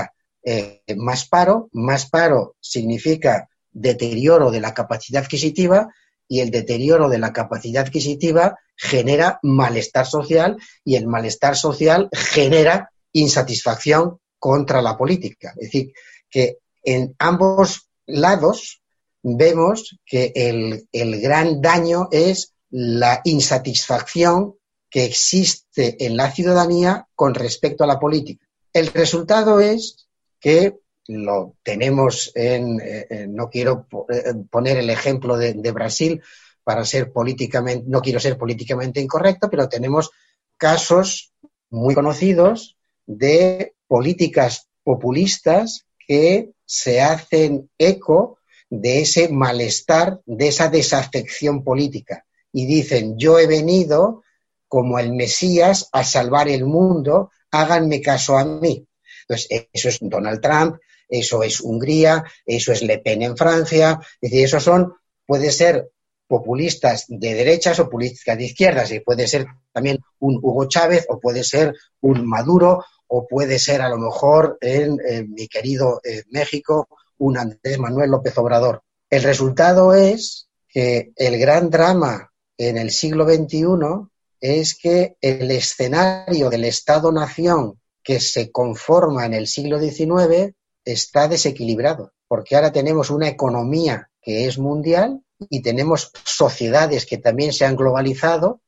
[0.44, 1.68] eh, más paro.
[1.72, 5.88] Más paro significa deterioro de la capacidad adquisitiva
[6.28, 12.90] y el deterioro de la capacidad adquisitiva genera malestar social y el malestar social genera
[13.12, 15.52] insatisfacción contra la política.
[15.56, 15.92] Es decir,
[16.30, 18.82] que en ambos lados
[19.22, 24.54] vemos que el, gran daño es la insatisfacción
[24.90, 28.46] que existe en la ciudadanía con respecto a la política.
[28.72, 30.01] El resultado es
[30.42, 36.20] que lo tenemos en, eh, no quiero eh, poner el ejemplo de, Brasil
[36.64, 40.10] para ser políticamente, no quiero ser políticamente incorrecto, pero tenemos
[40.56, 41.32] casos
[41.70, 42.76] muy conocidos
[43.06, 52.24] de políticas populistas que se hacen eco de ese malestar, de esa desafección política.
[52.52, 54.22] Y dicen, yo he venido
[54.66, 58.86] como el Mesías a salvar el mundo, háganme caso a mí.
[59.22, 60.76] Entonces, eso es Donald Trump,
[61.08, 64.94] eso es Hungría, eso es Le Pen en Francia, es decir, esos son,
[65.26, 65.90] puede ser
[66.26, 71.20] populistas de derechas o populistas de izquierdas, y puede ser también un Hugo Chávez, o
[71.20, 74.96] puede ser un Maduro, o puede ser a lo mejor en,
[75.34, 78.82] mi querido eh, México, un Andrés Manuel López Obrador.
[79.10, 84.08] El resultado es que el gran drama en el siglo XXI
[84.40, 92.12] es que el escenario del Estado-Nación que se conforma en el siglo XIX está desequilibrado,
[92.28, 97.76] porque ahora tenemos una economía que es mundial y tenemos sociedades que también se han
[97.76, 98.60] globalizado,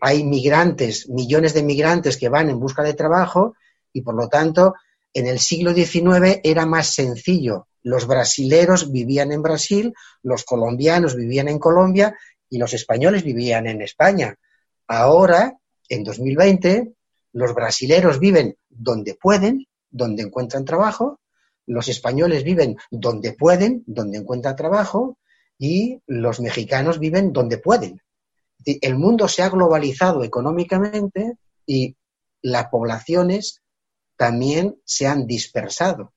[0.00, 3.54] hay migrantes, millones de migrantes que van en busca de trabajo
[3.92, 4.74] y por lo tanto
[5.12, 11.48] en el siglo XIX era más sencillo los brasileros vivían en Brasil, los colombianos vivían
[11.48, 12.16] en Colombia
[12.48, 14.36] y los españoles vivían en España.
[14.88, 16.94] Ahora, en 2020,
[17.34, 21.20] los brasileros viven donde pueden, donde encuentran trabajo,
[21.66, 25.18] los españoles viven donde pueden, donde encuentran trabajo,
[25.58, 28.00] y los mexicanos viven donde pueden.
[28.64, 31.96] El mundo se ha globalizado económicamente y
[32.40, 33.62] las poblaciones
[34.16, 36.12] también se han dispersado.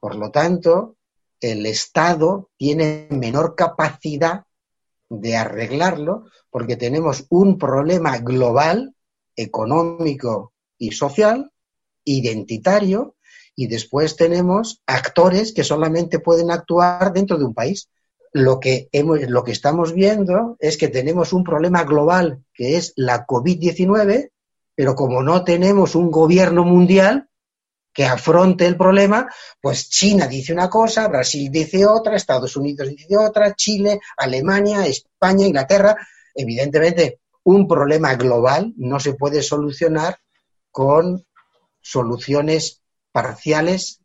[0.00, 0.96] Por lo tanto,
[1.40, 4.44] el Estado tiene menor capacidad
[5.10, 8.94] de arreglarlo porque tenemos un problema global,
[9.36, 11.50] económico y social,
[12.04, 13.16] identitario,
[13.56, 17.88] y después tenemos actores que solamente pueden actuar dentro de un país.
[18.32, 22.92] Lo que, hemos, lo que estamos viendo es que tenemos un problema global que es
[22.96, 24.30] la COVID-19,
[24.74, 27.28] pero como no tenemos un gobierno mundial,
[27.94, 33.16] que afronte el problema, pues China dice una cosa, Brasil dice otra, Estados Unidos dice
[33.16, 35.96] otra, Chile, Alemania, España, Inglaterra.
[36.34, 40.18] Evidentemente, un problema global no se puede solucionar
[40.74, 41.24] con
[41.80, 42.82] soluciones
[43.12, 44.02] parciales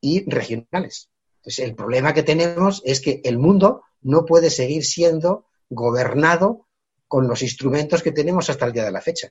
[0.00, 1.10] y regionales.
[1.36, 6.66] Entonces, el problema que tenemos es que el mundo no puede seguir siendo gobernado
[7.06, 9.28] con los instrumentos que tenemos hasta el día de la fecha.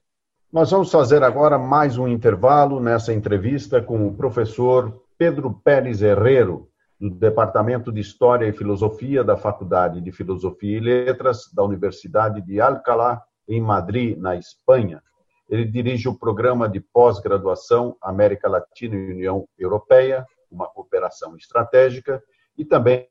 [0.52, 6.70] Nós vamos fazer agora mais um intervalo nessa entrevista com o professor Pedro Pérez Herrero,
[7.02, 12.62] do Departamento de História e Filosofia da Faculdade de Filosofia e Letras da Universidade de
[12.62, 15.02] Alcalá, em Madrid, na Espanha.
[15.50, 22.22] Ele dirige o programa de pós-graduação América Latina e União Europeia, uma cooperação estratégica,
[22.58, 23.08] e também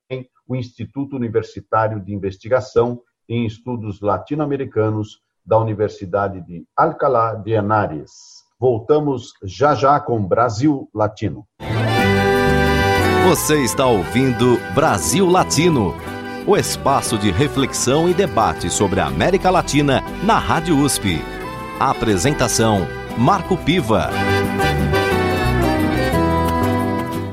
[0.46, 8.44] o Instituto Universitário de Investigação em Estudos Latino-Americanos da Universidade de Alcalá de Henares.
[8.58, 11.46] Voltamos já já com Brasil Latino.
[13.28, 15.94] Você está ouvindo Brasil Latino,
[16.46, 21.43] o espaço de reflexão e debate sobre a América Latina na Rádio USP.
[21.80, 22.86] Apresentação
[23.18, 24.08] Marco Piva.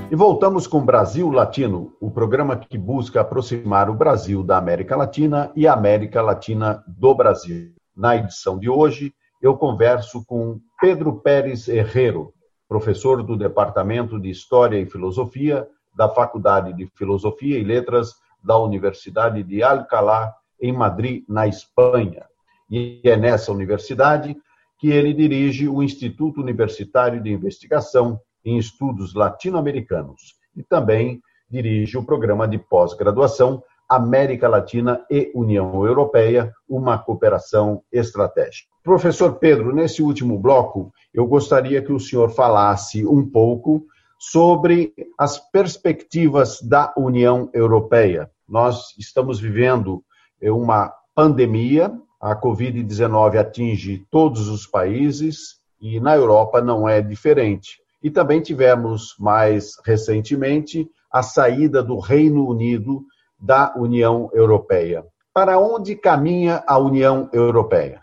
[0.09, 5.51] E voltamos com Brasil Latino, o programa que busca aproximar o Brasil da América Latina
[5.55, 7.71] e a América Latina do Brasil.
[7.95, 12.33] Na edição de hoje, eu converso com Pedro Pérez Herrero,
[12.67, 19.43] professor do Departamento de História e Filosofia da Faculdade de Filosofia e Letras da Universidade
[19.43, 22.30] de Alcalá, em Madrid, na Espanha.
[22.71, 24.37] E é nessa universidade
[24.79, 32.05] que ele dirige o Instituto Universitário de Investigação em Estudos Latino-Americanos e também dirige o
[32.05, 38.69] programa de pós-graduação América Latina e União Europeia, uma cooperação estratégica.
[38.81, 43.85] Professor Pedro, nesse último bloco, eu gostaria que o senhor falasse um pouco
[44.17, 48.31] sobre as perspectivas da União Europeia.
[48.47, 50.01] Nós estamos vivendo
[50.41, 57.81] uma pandemia, a Covid-19 atinge todos os países e na Europa não é diferente.
[58.03, 63.03] E também tivemos mais recentemente a saída do Reino Unido
[63.39, 65.03] da União Europeia.
[65.33, 68.01] ¿Para dónde camina la Unión Europea?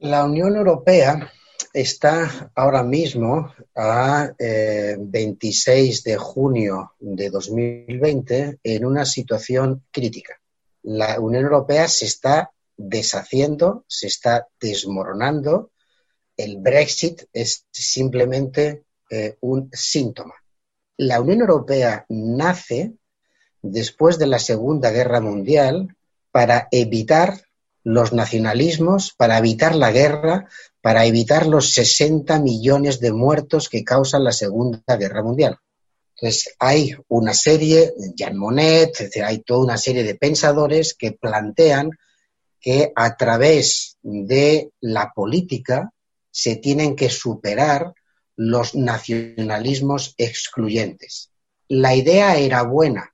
[0.00, 1.30] La Unión Europea
[1.72, 4.30] está ahora mismo a
[4.98, 10.40] 26 eh, de junio de 2020 en una situación crítica.
[10.82, 12.50] La Unión Europea se está
[12.88, 15.70] deshaciendo, se está desmoronando.
[16.36, 20.34] El Brexit es simplemente eh, un síntoma.
[20.96, 22.94] La Unión Europea nace
[23.60, 25.96] después de la Segunda Guerra Mundial
[26.30, 27.42] para evitar
[27.84, 30.48] los nacionalismos, para evitar la guerra,
[30.80, 35.58] para evitar los 60 millones de muertos que causa la Segunda Guerra Mundial.
[36.16, 41.90] Entonces, hay una serie, Jean Monnet, hay toda una serie de pensadores que plantean
[42.62, 45.92] que a través de la política
[46.30, 47.92] se tienen que superar
[48.36, 51.30] los nacionalismos excluyentes.
[51.68, 53.12] La idea era buena,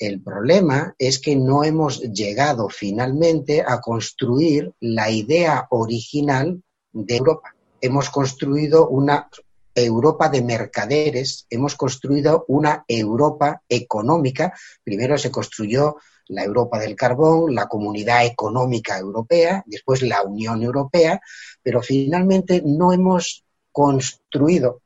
[0.00, 7.54] el problema es que no hemos llegado finalmente a construir la idea original de Europa.
[7.82, 9.28] Hemos construido una
[9.74, 14.52] Europa de mercaderes, hemos construido una Europa económica.
[14.82, 15.96] Primero se construyó
[16.28, 21.20] la Europa del carbón, la Comunidad Económica Europea, después la Unión Europea,
[21.62, 24.82] pero finalmente no hemos construido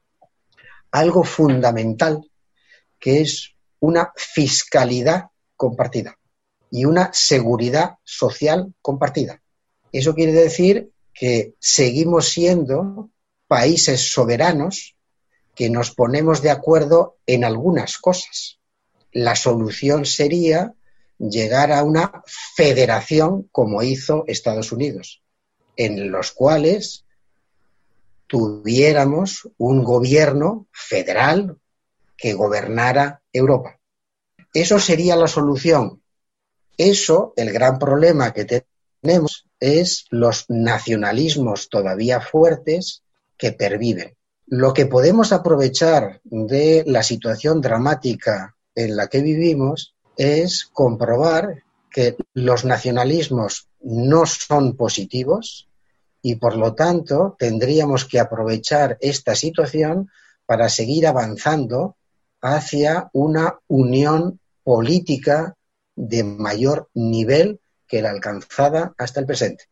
[0.91, 2.31] algo fundamental
[2.99, 6.17] que es una fiscalidad compartida
[6.71, 9.41] y una seguridad social compartida.
[9.93, 13.11] Eso quiere decir que seguimos siendo
[13.55, 14.97] países soberanos
[15.55, 18.59] que nos ponemos de acuerdo en algunas cosas.
[19.13, 20.75] La solución sería
[21.21, 22.25] llegar a una
[22.57, 25.23] federación como hizo Estados Unidos,
[25.77, 27.05] en los cuales
[28.27, 31.57] tuviéramos un gobierno federal
[32.17, 33.79] que gobernara Europa.
[34.53, 36.03] Eso sería la solución.
[36.77, 38.65] Eso, el gran problema que
[39.01, 43.04] tenemos es los nacionalismos todavía fuertes
[43.37, 44.17] que perviven.
[44.47, 52.17] Lo que podemos aprovechar de la situación dramática en la que vivimos es comprobar que
[52.35, 55.69] los nacionalismos no son positivos
[56.23, 60.11] y por lo tanto tendríamos que aprovechar esta situación
[60.47, 61.97] para seguir avanzando
[62.41, 65.57] hacia una unión política
[65.97, 69.65] de mayor nivel que la alcanzada hasta el presente,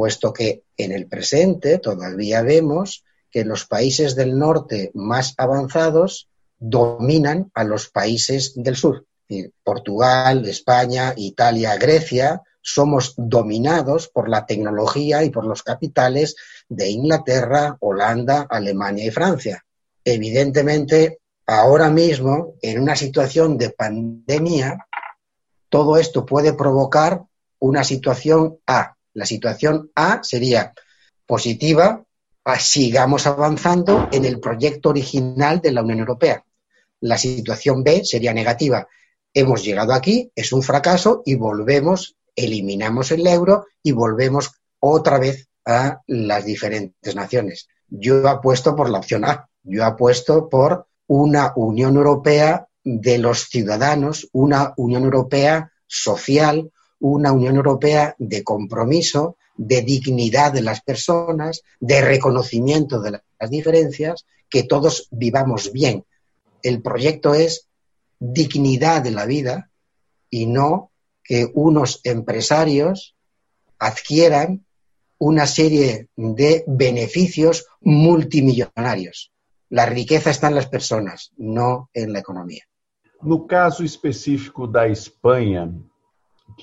[0.00, 7.50] puesto que en el presente todavía vemos que los países del norte más avanzados dominan
[7.52, 9.04] a los países del sur.
[9.62, 16.34] Portugal, España, Italia, Grecia, somos dominados por la tecnología y por los capitales
[16.66, 19.66] de Inglaterra, Holanda, Alemania y Francia.
[20.02, 24.78] Evidentemente, ahora mismo, en una situación de pandemia,
[25.68, 27.22] todo esto puede provocar
[27.58, 28.96] una situación A.
[29.14, 30.72] La situación A sería
[31.26, 32.04] positiva,
[32.58, 36.44] sigamos avanzando en el proyecto original de la Unión Europea.
[37.00, 38.86] La situación B sería negativa.
[39.32, 45.48] Hemos llegado aquí, es un fracaso y volvemos, eliminamos el euro y volvemos otra vez
[45.64, 47.68] a las diferentes naciones.
[47.88, 49.48] Yo apuesto por la opción A.
[49.62, 57.56] Yo apuesto por una Unión Europea de los ciudadanos, una Unión Europea social, una Unión
[57.56, 65.08] Europea de compromiso, de dignidad de las personas, de reconocimiento de las diferencias, que todos
[65.10, 66.04] vivamos bien.
[66.62, 67.68] El proyecto es
[68.18, 69.70] dignidad de la vida
[70.28, 70.90] y no
[71.22, 73.16] que unos empresarios
[73.78, 74.64] adquieran
[75.18, 79.32] una serie de beneficios multimillonarios.
[79.68, 82.64] La riqueza está en las personas, no en la economía.
[83.22, 85.70] No caso específico da Espanha,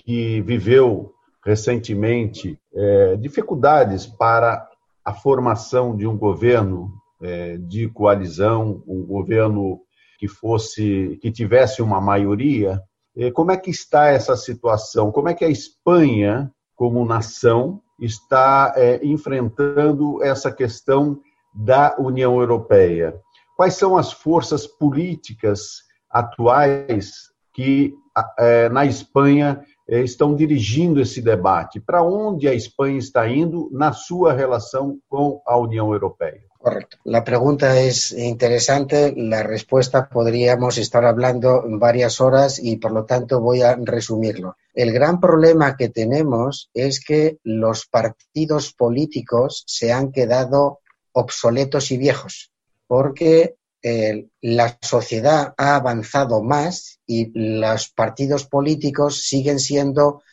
[0.04, 1.14] que viveu
[1.46, 4.68] recentemente é, dificuldades para
[5.04, 6.92] a formação de um governo
[7.22, 9.80] é, de coalizão, um governo
[10.20, 12.82] que fosse que tivesse uma maioria.
[13.16, 15.12] É, como é que está essa situação?
[15.12, 21.20] Como é que a Espanha, como nação, está é, enfrentando essa questão
[21.54, 23.16] da União Europeia?
[23.56, 27.96] Quais são as forças políticas atuais que
[28.38, 31.80] é, na Espanha estão dirigindo esse debate?
[31.80, 36.42] Para onde a Espanha está indo na sua relação com a União Europeia?
[36.58, 36.98] Correcto.
[37.06, 39.14] La pregunta es interesante.
[39.16, 44.58] La respuesta podríamos estar hablando varias horas y por lo tanto voy a resumirlo.
[44.74, 50.80] El gran problema que tenemos es que los partidos políticos se han quedado
[51.14, 52.52] obsoletos y viejos
[52.88, 60.24] porque eh, la sociedad ha avanzado más y los partidos políticos siguen siendo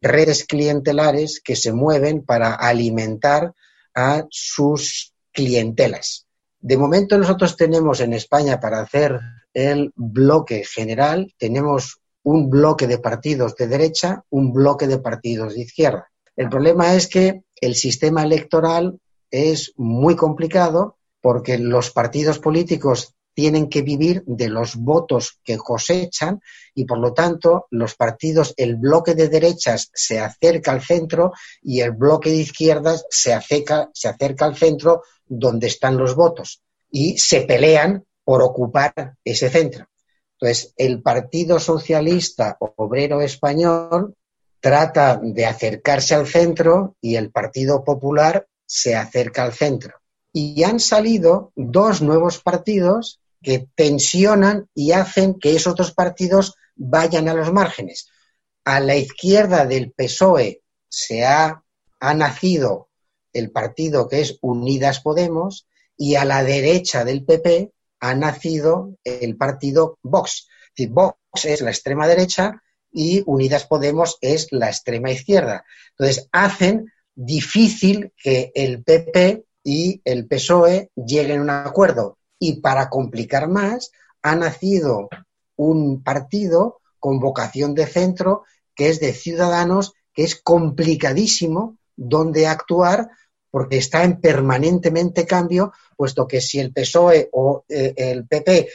[0.00, 3.54] redes clientelares que se mueven para alimentar
[3.94, 6.26] a sus clientelas.
[6.60, 9.20] De momento nosotros tenemos en España para hacer
[9.52, 15.62] el bloque general, tenemos un bloque de partidos de derecha, un bloque de partidos de
[15.62, 16.10] izquierda.
[16.36, 18.98] El problema es que el sistema electoral
[19.30, 26.42] es muy complicado porque los partidos políticos tienen que vivir de los votos que cosechan
[26.74, 31.80] y por lo tanto los partidos, el bloque de derechas se acerca al centro y
[31.80, 36.60] el bloque de izquierdas se acerca, se acerca al centro donde están los votos
[36.90, 39.86] y se pelean por ocupar ese centro.
[40.38, 44.14] Entonces, el Partido Socialista Obrero Español
[44.60, 50.03] trata de acercarse al centro y el Partido Popular se acerca al centro.
[50.34, 57.28] Y han salido dos nuevos partidos que tensionan y hacen que esos dos partidos vayan
[57.28, 58.10] a los márgenes.
[58.64, 61.62] A la izquierda del PSOE se ha,
[62.00, 62.88] ha nacido
[63.32, 65.66] el partido que es Unidas Podemos
[65.96, 70.48] y a la derecha del PP ha nacido el partido Vox.
[70.88, 75.64] Vox es la extrema derecha y Unidas Podemos es la extrema izquierda.
[75.90, 82.18] Entonces, hacen difícil que el PP y el PSOE lleguen a un acuerdo.
[82.38, 83.90] Y para complicar más,
[84.22, 85.08] ha nacido
[85.56, 88.44] un partido con vocación de centro
[88.74, 93.08] que es de ciudadanos, que es complicadísimo donde actuar
[93.50, 98.68] porque está en permanentemente cambio, puesto que si el PSOE o eh, el PP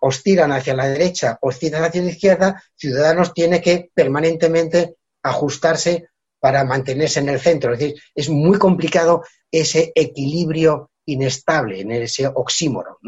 [0.00, 6.09] os tiran hacia la derecha o tiran hacia la izquierda, Ciudadanos tiene que permanentemente ajustarse
[6.40, 7.72] para mantenerse en el centro.
[7.72, 12.98] Es decir, es muy complicado ese equilibrio inestable, en ese oxímoro.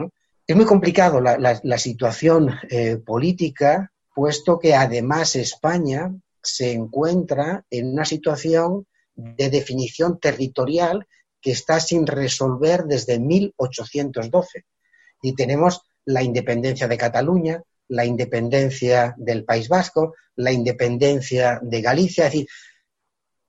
[0.46, 6.12] Es muy complicado la, situación eh, política, puesto que además España
[6.42, 11.06] se encuentra en una situación de definición territorial
[11.40, 14.64] que está sin resolver desde 1812.
[15.22, 22.26] Y tenemos la independencia de Cataluña, la independencia del País Vasco, la independencia de Galicia.
[22.26, 22.48] Es decir,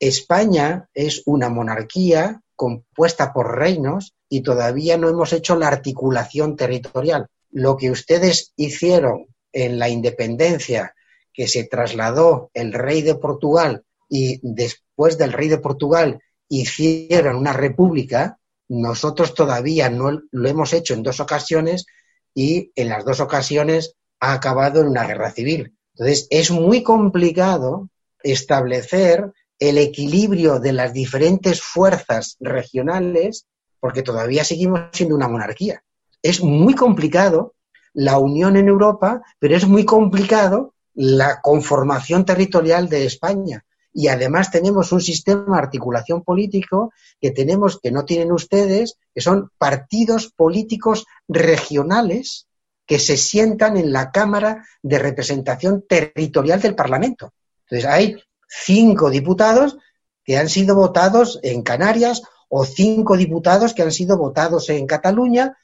[0.07, 7.27] España es una monarquía compuesta por reinos y todavía no hemos hecho la articulación territorial.
[7.51, 10.93] Lo que ustedes hicieron en la independencia,
[11.31, 17.53] que se trasladó el rey de Portugal y después del rey de Portugal hicieron una
[17.53, 18.37] república,
[18.67, 21.85] nosotros todavía no lo hemos hecho en dos ocasiones
[22.33, 25.77] y en las dos ocasiones ha acabado en una guerra civil.
[25.95, 27.89] Entonces, es muy complicado
[28.21, 33.45] establecer el equilibrio de las diferentes fuerzas regionales
[33.79, 35.83] porque todavía seguimos siendo una monarquía.
[36.21, 37.53] Es muy complicado
[37.93, 44.49] la unión en Europa, pero es muy complicado la conformación territorial de España y además
[44.49, 46.91] tenemos un sistema de articulación político
[47.21, 52.47] que tenemos que no tienen ustedes, que son partidos políticos regionales
[52.85, 57.33] que se sientan en la Cámara de Representación Territorial del Parlamento.
[57.65, 58.17] Entonces hay
[58.65, 59.77] cinco diputados
[60.23, 65.57] que han sido votados en Canarias o cinco diputados que han sido votados en Cataluña.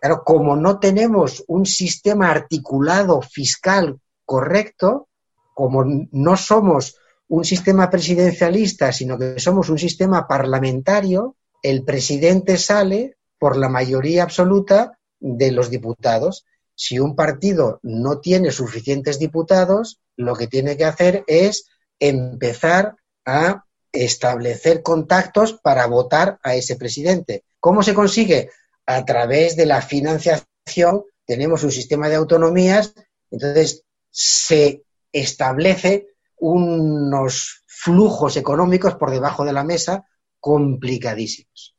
[0.00, 5.08] Claro, como no tenemos un sistema articulado fiscal correcto,
[5.54, 6.96] como no somos
[7.28, 14.22] un sistema presidencialista, sino que somos un sistema parlamentario, el presidente sale por la mayoría
[14.22, 16.46] absoluta de los diputados.
[16.74, 21.66] Si un partido no tiene suficientes diputados, lo que tiene que hacer es
[22.00, 27.44] empezar a establecer contactos para votar a ese presidente.
[27.60, 28.50] ¿Cómo se consigue?
[28.86, 31.04] A través de la financiación.
[31.26, 32.92] Tenemos un sistema de autonomías,
[33.30, 34.82] entonces se
[35.12, 40.06] establece unos flujos económicos por debajo de la mesa
[40.40, 41.74] complicadísimos.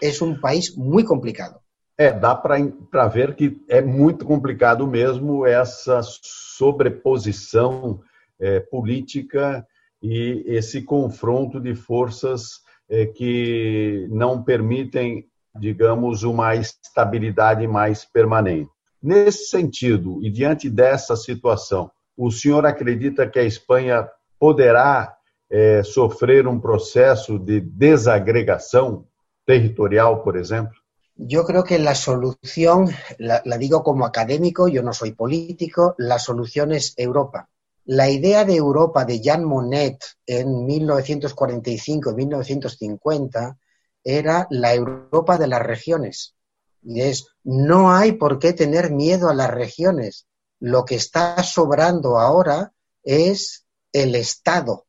[0.00, 1.60] É um país muito complicado.
[1.96, 8.00] É, dá para ver que é muito complicado mesmo essa sobreposição
[8.40, 9.66] é, política
[10.02, 15.26] e esse confronto de forças é, que não permitem,
[15.58, 18.70] digamos, uma estabilidade mais permanente.
[19.02, 24.08] Nesse sentido, e diante dessa situação, o senhor acredita que a Espanha
[24.38, 25.14] poderá
[25.50, 29.06] é, sofrer um processo de desagregação
[29.46, 30.84] territorial, por ejemplo?
[31.16, 36.18] Yo creo que la solución, la, la, digo como académico, yo no soy político, la
[36.18, 37.48] solución es Europa.
[37.84, 43.58] La idea de Europa de Jean Monnet en 1945 y 1950
[44.02, 46.34] era la Europa de las regiones.
[46.82, 50.26] Y es, no hay por qué tener miedo a las regiones.
[50.60, 52.72] Lo que está sobrando ahora
[53.02, 54.86] es el Estado.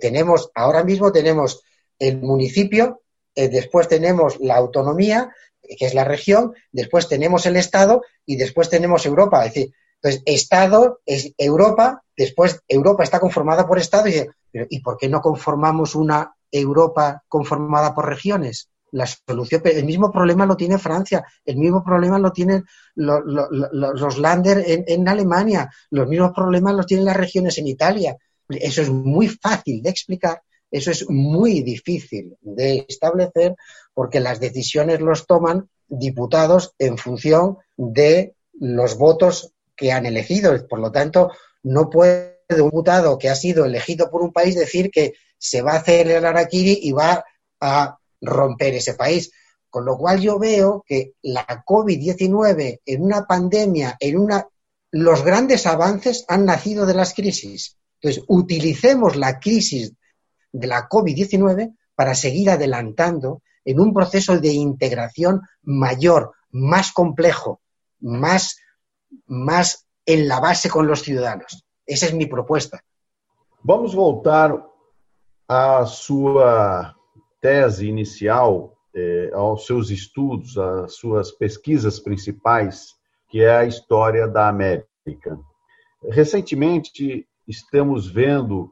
[0.00, 1.62] Tenemos, ahora mismo tenemos
[1.98, 3.02] el municipio
[3.34, 8.68] eh, después tenemos la autonomía, que es la región, después tenemos el Estado y después
[8.70, 9.44] tenemos Europa.
[9.44, 9.74] Es decir,
[10.04, 14.26] entonces, Estado es Europa, después Europa está conformada por Estado y,
[14.68, 18.68] ¿y por qué no conformamos una Europa conformada por regiones?
[18.90, 22.64] La solución, el mismo problema lo tiene Francia, el mismo problema lo tienen
[22.96, 28.14] los, los, Länder en, en Alemania, los mismos problemas los tienen las regiones en Italia.
[28.50, 33.54] Eso es muy fácil de explicar eso es muy difícil de establecer
[33.94, 40.66] porque las decisiones los toman diputados en función de los votos que han elegido.
[40.68, 41.30] Por lo tanto,
[41.62, 45.72] no puede un diputado que ha sido elegido por un país decir que se va
[45.72, 47.24] a hacer el Araquiri y va
[47.60, 49.30] a romper ese país.
[49.70, 54.46] Con lo cual yo veo que la COVID-19 en una pandemia, en una
[54.92, 57.76] los grandes avances han nacido de las crisis.
[58.00, 59.92] Entonces, utilicemos la crisis
[60.52, 67.60] de la COVID-19 para seguir adelantando en un proceso de integración mayor, más complejo,
[67.98, 68.58] más,
[69.26, 71.64] más en la base con los ciudadanos.
[71.86, 72.82] Esa es mi propuesta.
[73.62, 74.62] Vamos voltar
[75.48, 76.94] a sua
[77.40, 82.94] tese inicial, eh, aos seus estudos, às suas pesquisas principais,
[83.28, 85.38] que é a história da América.
[86.10, 88.70] Recentemente, estamos vendo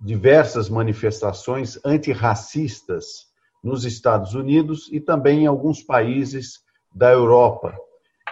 [0.00, 3.26] diversas manifestações antirracistas
[3.62, 6.60] nos Estados Unidos e também em alguns países
[6.94, 7.76] da Europa,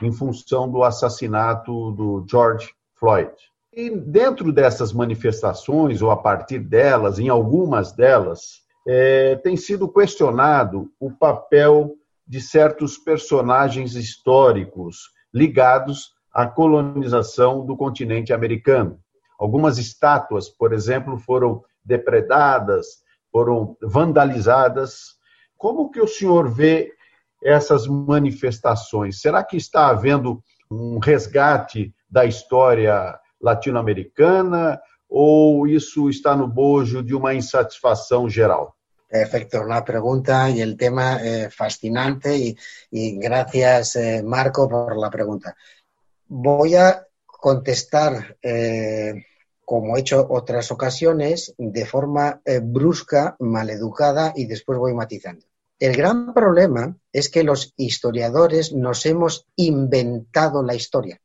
[0.03, 3.33] em função do assassinato do George Floyd.
[3.73, 10.91] E dentro dessas manifestações, ou a partir delas, em algumas delas, é, tem sido questionado
[10.99, 11.95] o papel
[12.27, 18.99] de certos personagens históricos ligados à colonização do continente americano.
[19.39, 25.17] Algumas estátuas, por exemplo, foram depredadas, foram vandalizadas.
[25.59, 26.96] Como que o senhor vê
[27.43, 29.21] essas manifestações?
[29.21, 37.15] Será que está havendo um resgate da história latino-americana ou isso está no bojo de
[37.15, 38.75] uma insatisfação geral?
[39.09, 42.57] Perfecto, la pregunta y el tema eh, fascinante y,
[42.91, 45.57] y gracias eh, Marco por la pregunta.
[46.27, 49.15] Voy a contestar, eh,
[49.65, 55.47] como he hecho otras ocasiones, de forma eh, brusca, maleducada y después voy matizando.
[55.79, 61.21] El gran problema es que los historiadores nos hemos inventado la historia.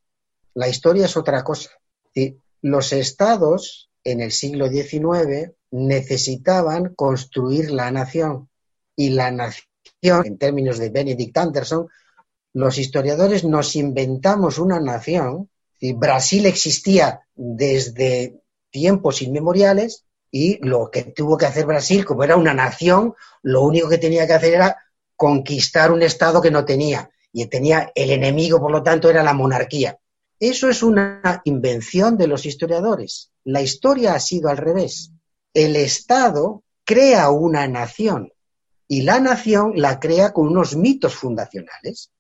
[0.54, 1.70] La historia es otra cosa.
[2.62, 8.50] Los estados en el siglo XIX necesitaban construir la nación
[8.96, 9.66] y la nación,
[10.02, 11.88] en términos de Benedict Anderson,
[12.54, 15.50] los historiadores nos inventamos una nación
[15.96, 18.40] Brasil existía desde
[18.70, 23.14] tiempos inmemoriales y lo que tuvo que hacer Brasil, como era una nación,
[23.44, 24.78] lo único que tenía que hacer era
[25.18, 27.10] conquistar un Estado que no tenía.
[27.34, 29.98] Y tenía el enemigo, por lo tanto, era la monarquía.
[30.40, 33.32] Eso es una invención de los historiadores.
[33.44, 35.12] La historia ha sido al revés.
[35.54, 38.32] El Estado crea una nación
[38.88, 42.12] y la nación la crea con unos mitos fundacionales.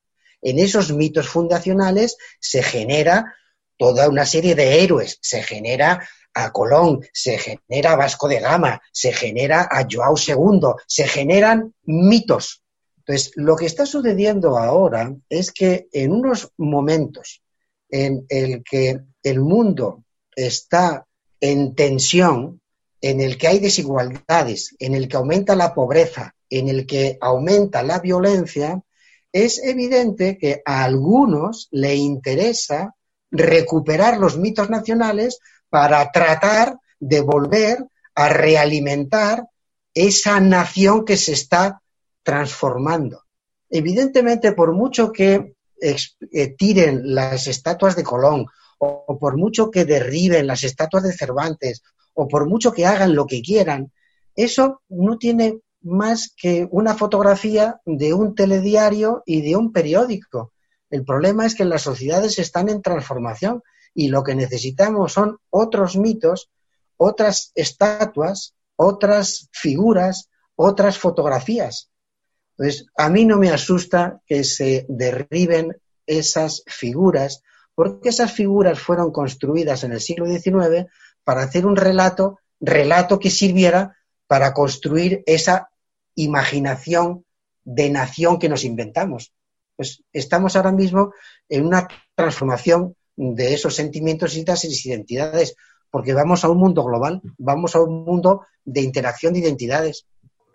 [0.41, 3.35] En esos mitos fundacionales se genera
[3.77, 5.17] toda una serie de héroes.
[5.21, 10.73] Se genera a Colón, se genera a Vasco de Gama, se genera a Joao II,
[10.87, 12.63] se generan mitos.
[12.99, 17.41] Entonces, lo que está sucediendo ahora es que en unos momentos
[17.89, 20.03] en el que el mundo
[20.35, 21.05] está
[21.39, 22.61] en tensión,
[23.01, 27.83] en el que hay desigualdades, en el que aumenta la pobreza, en el que aumenta
[27.83, 28.81] la violencia,
[29.33, 32.95] es evidente que a algunos le interesa
[33.31, 35.39] recuperar los mitos nacionales
[35.71, 39.47] para tratar de volver a realimentar
[39.93, 41.81] esa nación que se está
[42.23, 43.23] transformando.
[43.69, 48.45] Evidentemente, por mucho que eh, tiren las estatuas de Colón,
[48.77, 51.81] o por mucho que derriben las estatuas de Cervantes,
[52.13, 53.91] o por mucho que hagan lo que quieran,
[54.35, 60.51] eso no tiene más que una fotografía de un telediario y de un periódico.
[60.89, 63.63] El problema es que las sociedades están en transformación
[63.93, 66.49] y lo que necesitamos son otros mitos,
[66.97, 71.89] otras estatuas, otras figuras, otras fotografías.
[72.51, 77.43] Entonces, a mí no me asusta que se derriben esas figuras,
[77.75, 80.87] porque esas figuras fueron construidas en el siglo XIX
[81.23, 85.69] para hacer un relato, relato que sirviera para construir esa
[86.15, 87.25] imaginación
[87.63, 89.33] de nación que nos inventamos.
[89.75, 91.13] Pues estamos ahora mismo
[91.49, 95.55] en una transformación de esos sentimientos y de esas identidades,
[95.91, 100.05] porque vamos a un mundo global, vamos a un mundo de interacción de identidades.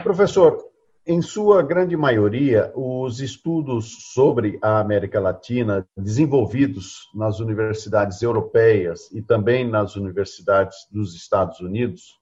[0.02, 0.58] Professor,
[1.06, 9.22] em sua grande maioria, os estudos sobre a América Latina, desenvolvidos nas universidades europeias e
[9.22, 12.18] também nas universidades dos Estados Unidos,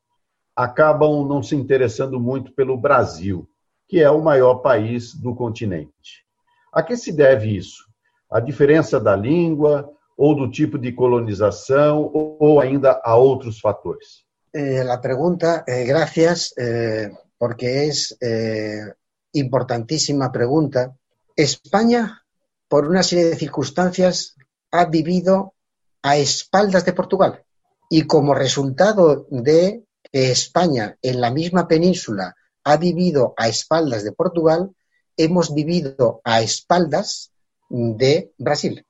[0.55, 3.49] acabam não se interessando muito pelo Brasil,
[3.89, 6.25] que é o maior país do continente.
[6.73, 7.83] A que se deve isso?
[8.31, 14.25] A diferença da língua ou do tipo de colonização ou ainda a outros fatores?
[14.53, 17.91] Eh, a pergunta, eh, gracias, eh, porque é
[18.23, 18.95] eh,
[19.35, 20.95] importantíssima pergunta.
[21.37, 22.23] España,
[22.69, 24.37] por una serie de circunstancias,
[24.71, 25.55] ha vivido
[26.03, 27.43] a espaldas de Portugal
[27.91, 34.75] y como resultado de España en la misma península ha vivido a espaldas de Portugal,
[35.17, 37.33] hemos vivido a espaldas
[37.69, 38.87] de Brasil.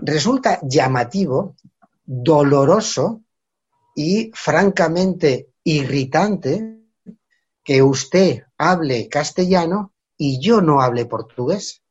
[0.00, 1.56] Resulta llamativo,
[2.04, 3.22] doloroso
[3.94, 6.78] y francamente irritante
[7.64, 11.82] que usted hable castellano y yo no hable portugués.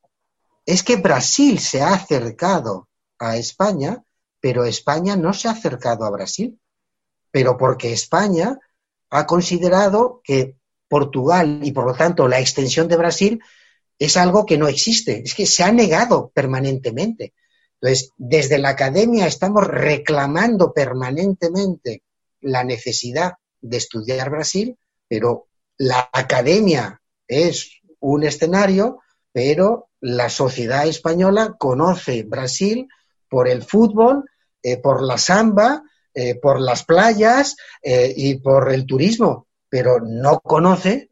[0.66, 2.88] Es que Brasil se ha acercado
[3.20, 4.04] a España,
[4.40, 6.60] pero España no se ha acercado a Brasil.
[7.32, 8.58] Pero porque España
[9.10, 10.56] ha considerado que
[10.88, 13.42] Portugal y por lo tanto la extensión de Brasil
[14.00, 17.34] es algo que no existe, es que se ha negado permanentemente.
[17.80, 22.04] Entonces, desde la academia estamos reclamando permanentemente
[22.42, 25.48] la necesidad de estudiar Brasil, pero
[25.78, 29.02] la academia es un escenario,
[29.32, 32.88] pero la sociedad española conoce Brasil
[33.30, 34.26] por el fútbol,
[34.64, 40.40] eh, por la samba, eh, por las playas eh, y por el turismo, pero no
[40.40, 41.12] conoce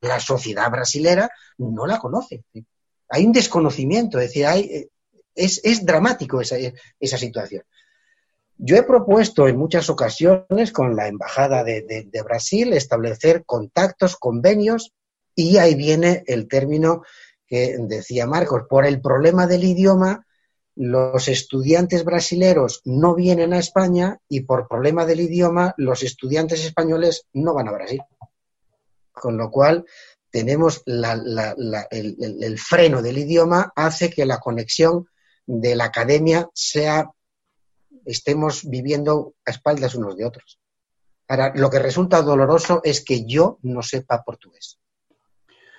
[0.00, 2.44] la sociedad brasilera, no la conoce.
[3.08, 4.88] Hay un desconocimiento, es decir, hay,
[5.34, 7.62] es, dramático esa, situación.
[8.58, 14.92] Yo he propuesto en muchas ocasiones con la Embajada de, de Brasil establecer contactos, convenios,
[15.34, 17.02] y ahí viene el término
[17.46, 20.26] que decía Marcos, por el problema del idioma
[20.76, 27.26] los estudiantes brasileros no vienen a España y por problema del idioma los estudiantes españoles
[27.32, 28.02] no van a Brasil.
[29.10, 29.86] Con lo cual
[30.36, 35.06] tenemos el, freno del idioma hace que la conexión
[35.46, 37.10] de la academia sea
[38.04, 40.60] estemos viviendo a espaldas unos de otros.
[41.26, 44.78] Ahora, lo que resulta doloroso es que yo no sepa portugués.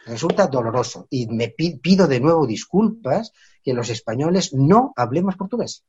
[0.07, 5.85] Resulta doloroso y me pido de nuevo disculpas que los españoles no hablemos portugués.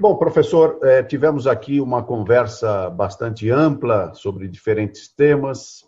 [0.00, 5.83] Bom, professor, eh, tivemos aqui uma conversa bastante ampla sobre diferentes temas.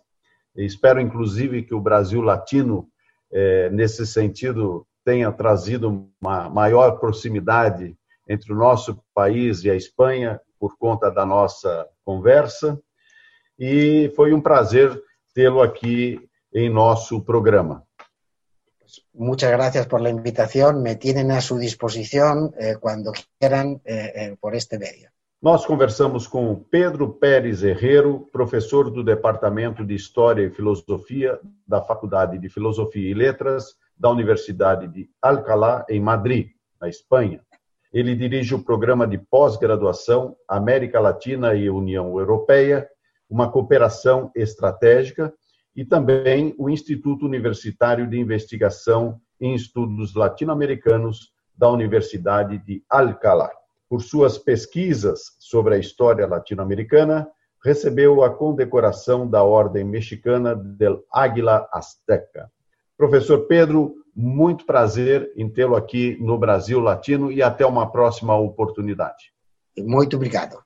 [0.56, 2.88] Espero, inclusive, que o Brasil Latino,
[3.32, 7.96] eh, nesse sentido, tenha trazido uma maior proximidade
[8.28, 12.80] entre o nosso país e a Espanha por conta da nossa conversa.
[13.58, 15.00] E foi um prazer
[15.32, 16.18] tê-lo aqui
[16.52, 17.86] em nosso programa.
[19.12, 20.82] Muchas gracias por la invitación.
[20.82, 25.10] Me tienen a su disposición eh, cuando quieran eh, eh, por este medio.
[25.46, 32.36] Nós conversamos com Pedro Pérez Herrero, professor do Departamento de História e Filosofia da Faculdade
[32.36, 36.48] de Filosofia e Letras da Universidade de Alcalá, em Madrid,
[36.80, 37.40] na Espanha.
[37.92, 42.88] Ele dirige o programa de pós-graduação América Latina e União Europeia,
[43.30, 45.32] uma cooperação estratégica
[45.76, 53.52] e também o Instituto Universitário de Investigação em Estudos Latino-Americanos da Universidade de Alcalá.
[53.88, 57.28] Por suas pesquisas sobre a história latino-americana,
[57.64, 62.50] recebeu a condecoração da Ordem Mexicana del Águila Azteca.
[62.96, 69.32] Professor Pedro, muito prazer em tê-lo aqui no Brasil Latino e até uma próxima oportunidade.
[69.78, 70.65] Muito obrigado.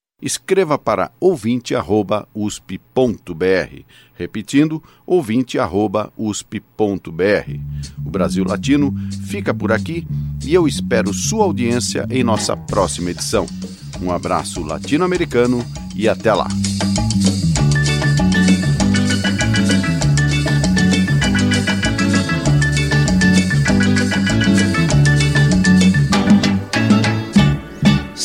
[0.21, 7.59] escreva para ouvinte@usp.br, repetindo ouvinte@usp.br.
[8.05, 8.93] O Brasil Latino
[9.27, 10.07] fica por aqui
[10.43, 13.45] e eu espero sua audiência em nossa próxima edição.
[14.01, 15.65] Um abraço latino-americano
[15.95, 16.47] e até lá.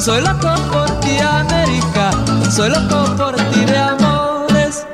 [0.00, 2.10] soy loco por ti, América.
[2.50, 4.86] Soy loco por ti de amores.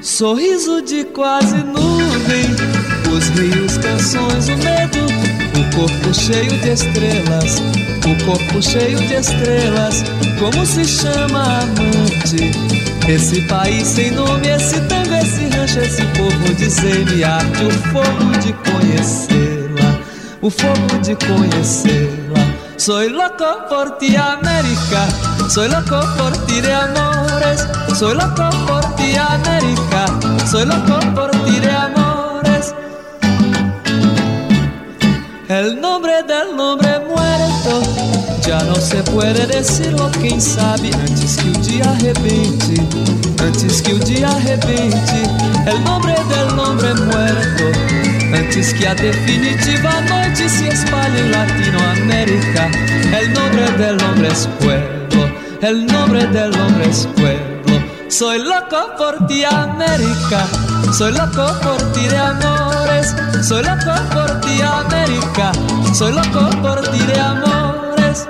[0.00, 2.46] Sorriso de quase nuvem,
[3.12, 5.00] os rios, canções, o medo,
[5.58, 7.60] o corpo cheio de estrelas,
[8.06, 10.04] o corpo cheio de estrelas.
[10.38, 12.52] Como se chama amante?
[13.08, 18.52] Esse país sem nome, esse tango, esse rancho, esse povo de semiarte, o fogo de
[18.70, 19.98] conhecê-la,
[20.40, 22.23] o fogo de conhecê-la.
[22.84, 25.08] Soy loco por ti, América.
[25.48, 27.66] Soy loco por ti de amores.
[27.98, 30.04] Soy loco por ti, América.
[30.46, 32.74] Soy loco por ti de amores.
[35.48, 37.80] El nombre del nombre muerto
[38.46, 42.74] já não se puede decirlo, quem sabe antes que o dia arrebente,
[43.42, 45.22] antes que o dia arrebente,
[45.66, 47.64] el nombre del nombre muerto,
[48.34, 52.70] antes que a definitiva noite se espalhe em Latinoamérica,
[53.18, 55.30] el nombre del hombre es pueblo,
[55.62, 57.54] el nombre del hombre es pueblo.
[58.08, 60.46] Soy loco por ti, América.
[60.92, 63.14] Soy loco por ti de amores.
[63.42, 65.52] Soy loco por ti, América.
[65.92, 68.28] Soy loco por ti de amores.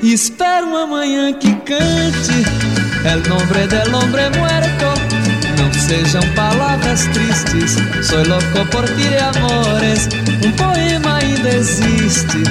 [0.00, 2.44] Espero uma manhã que cante
[3.04, 4.97] El nombre del hombre muerto.
[5.88, 7.76] Sejam palavras tristes.
[8.06, 10.06] Soy loco por ti amores.
[10.44, 12.42] Um poema ainda existe.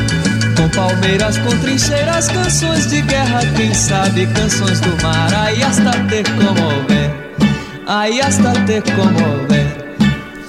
[0.57, 5.31] Com palmeiras, com trincheiras, canções de guerra, quem sabe canções do mar.
[5.35, 7.11] Aí hasta te comover,
[7.85, 9.95] aí hasta te comover.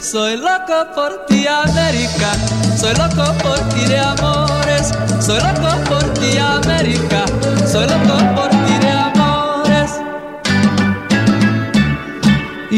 [0.00, 2.32] Soy loco por ti, América.
[2.74, 4.92] Soy loco por ti de amores.
[5.20, 7.26] Soy loco por ti, América.
[7.70, 8.57] Soy loco por ti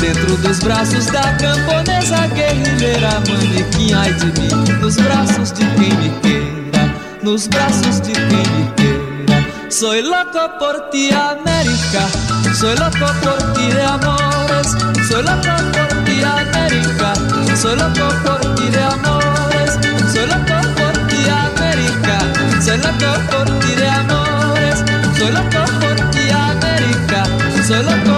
[0.00, 4.78] Dentro dos braços da camponesa guerrilheira Manequim, ai de mim.
[4.80, 9.68] Nos braços de quem me queira Nos braços de quem me queira.
[9.70, 12.08] Soy loco por ti, América.
[12.54, 14.68] Soy loco por ti de amores.
[15.08, 17.12] Soy loco por ti, América.
[17.54, 19.78] Soy loco por ti de amores.
[20.12, 22.18] Soy loco por ti, América.
[22.64, 24.84] Soy loco por ti de amores.
[25.18, 27.24] Soy loco por ti, América.
[27.66, 28.17] Soy loco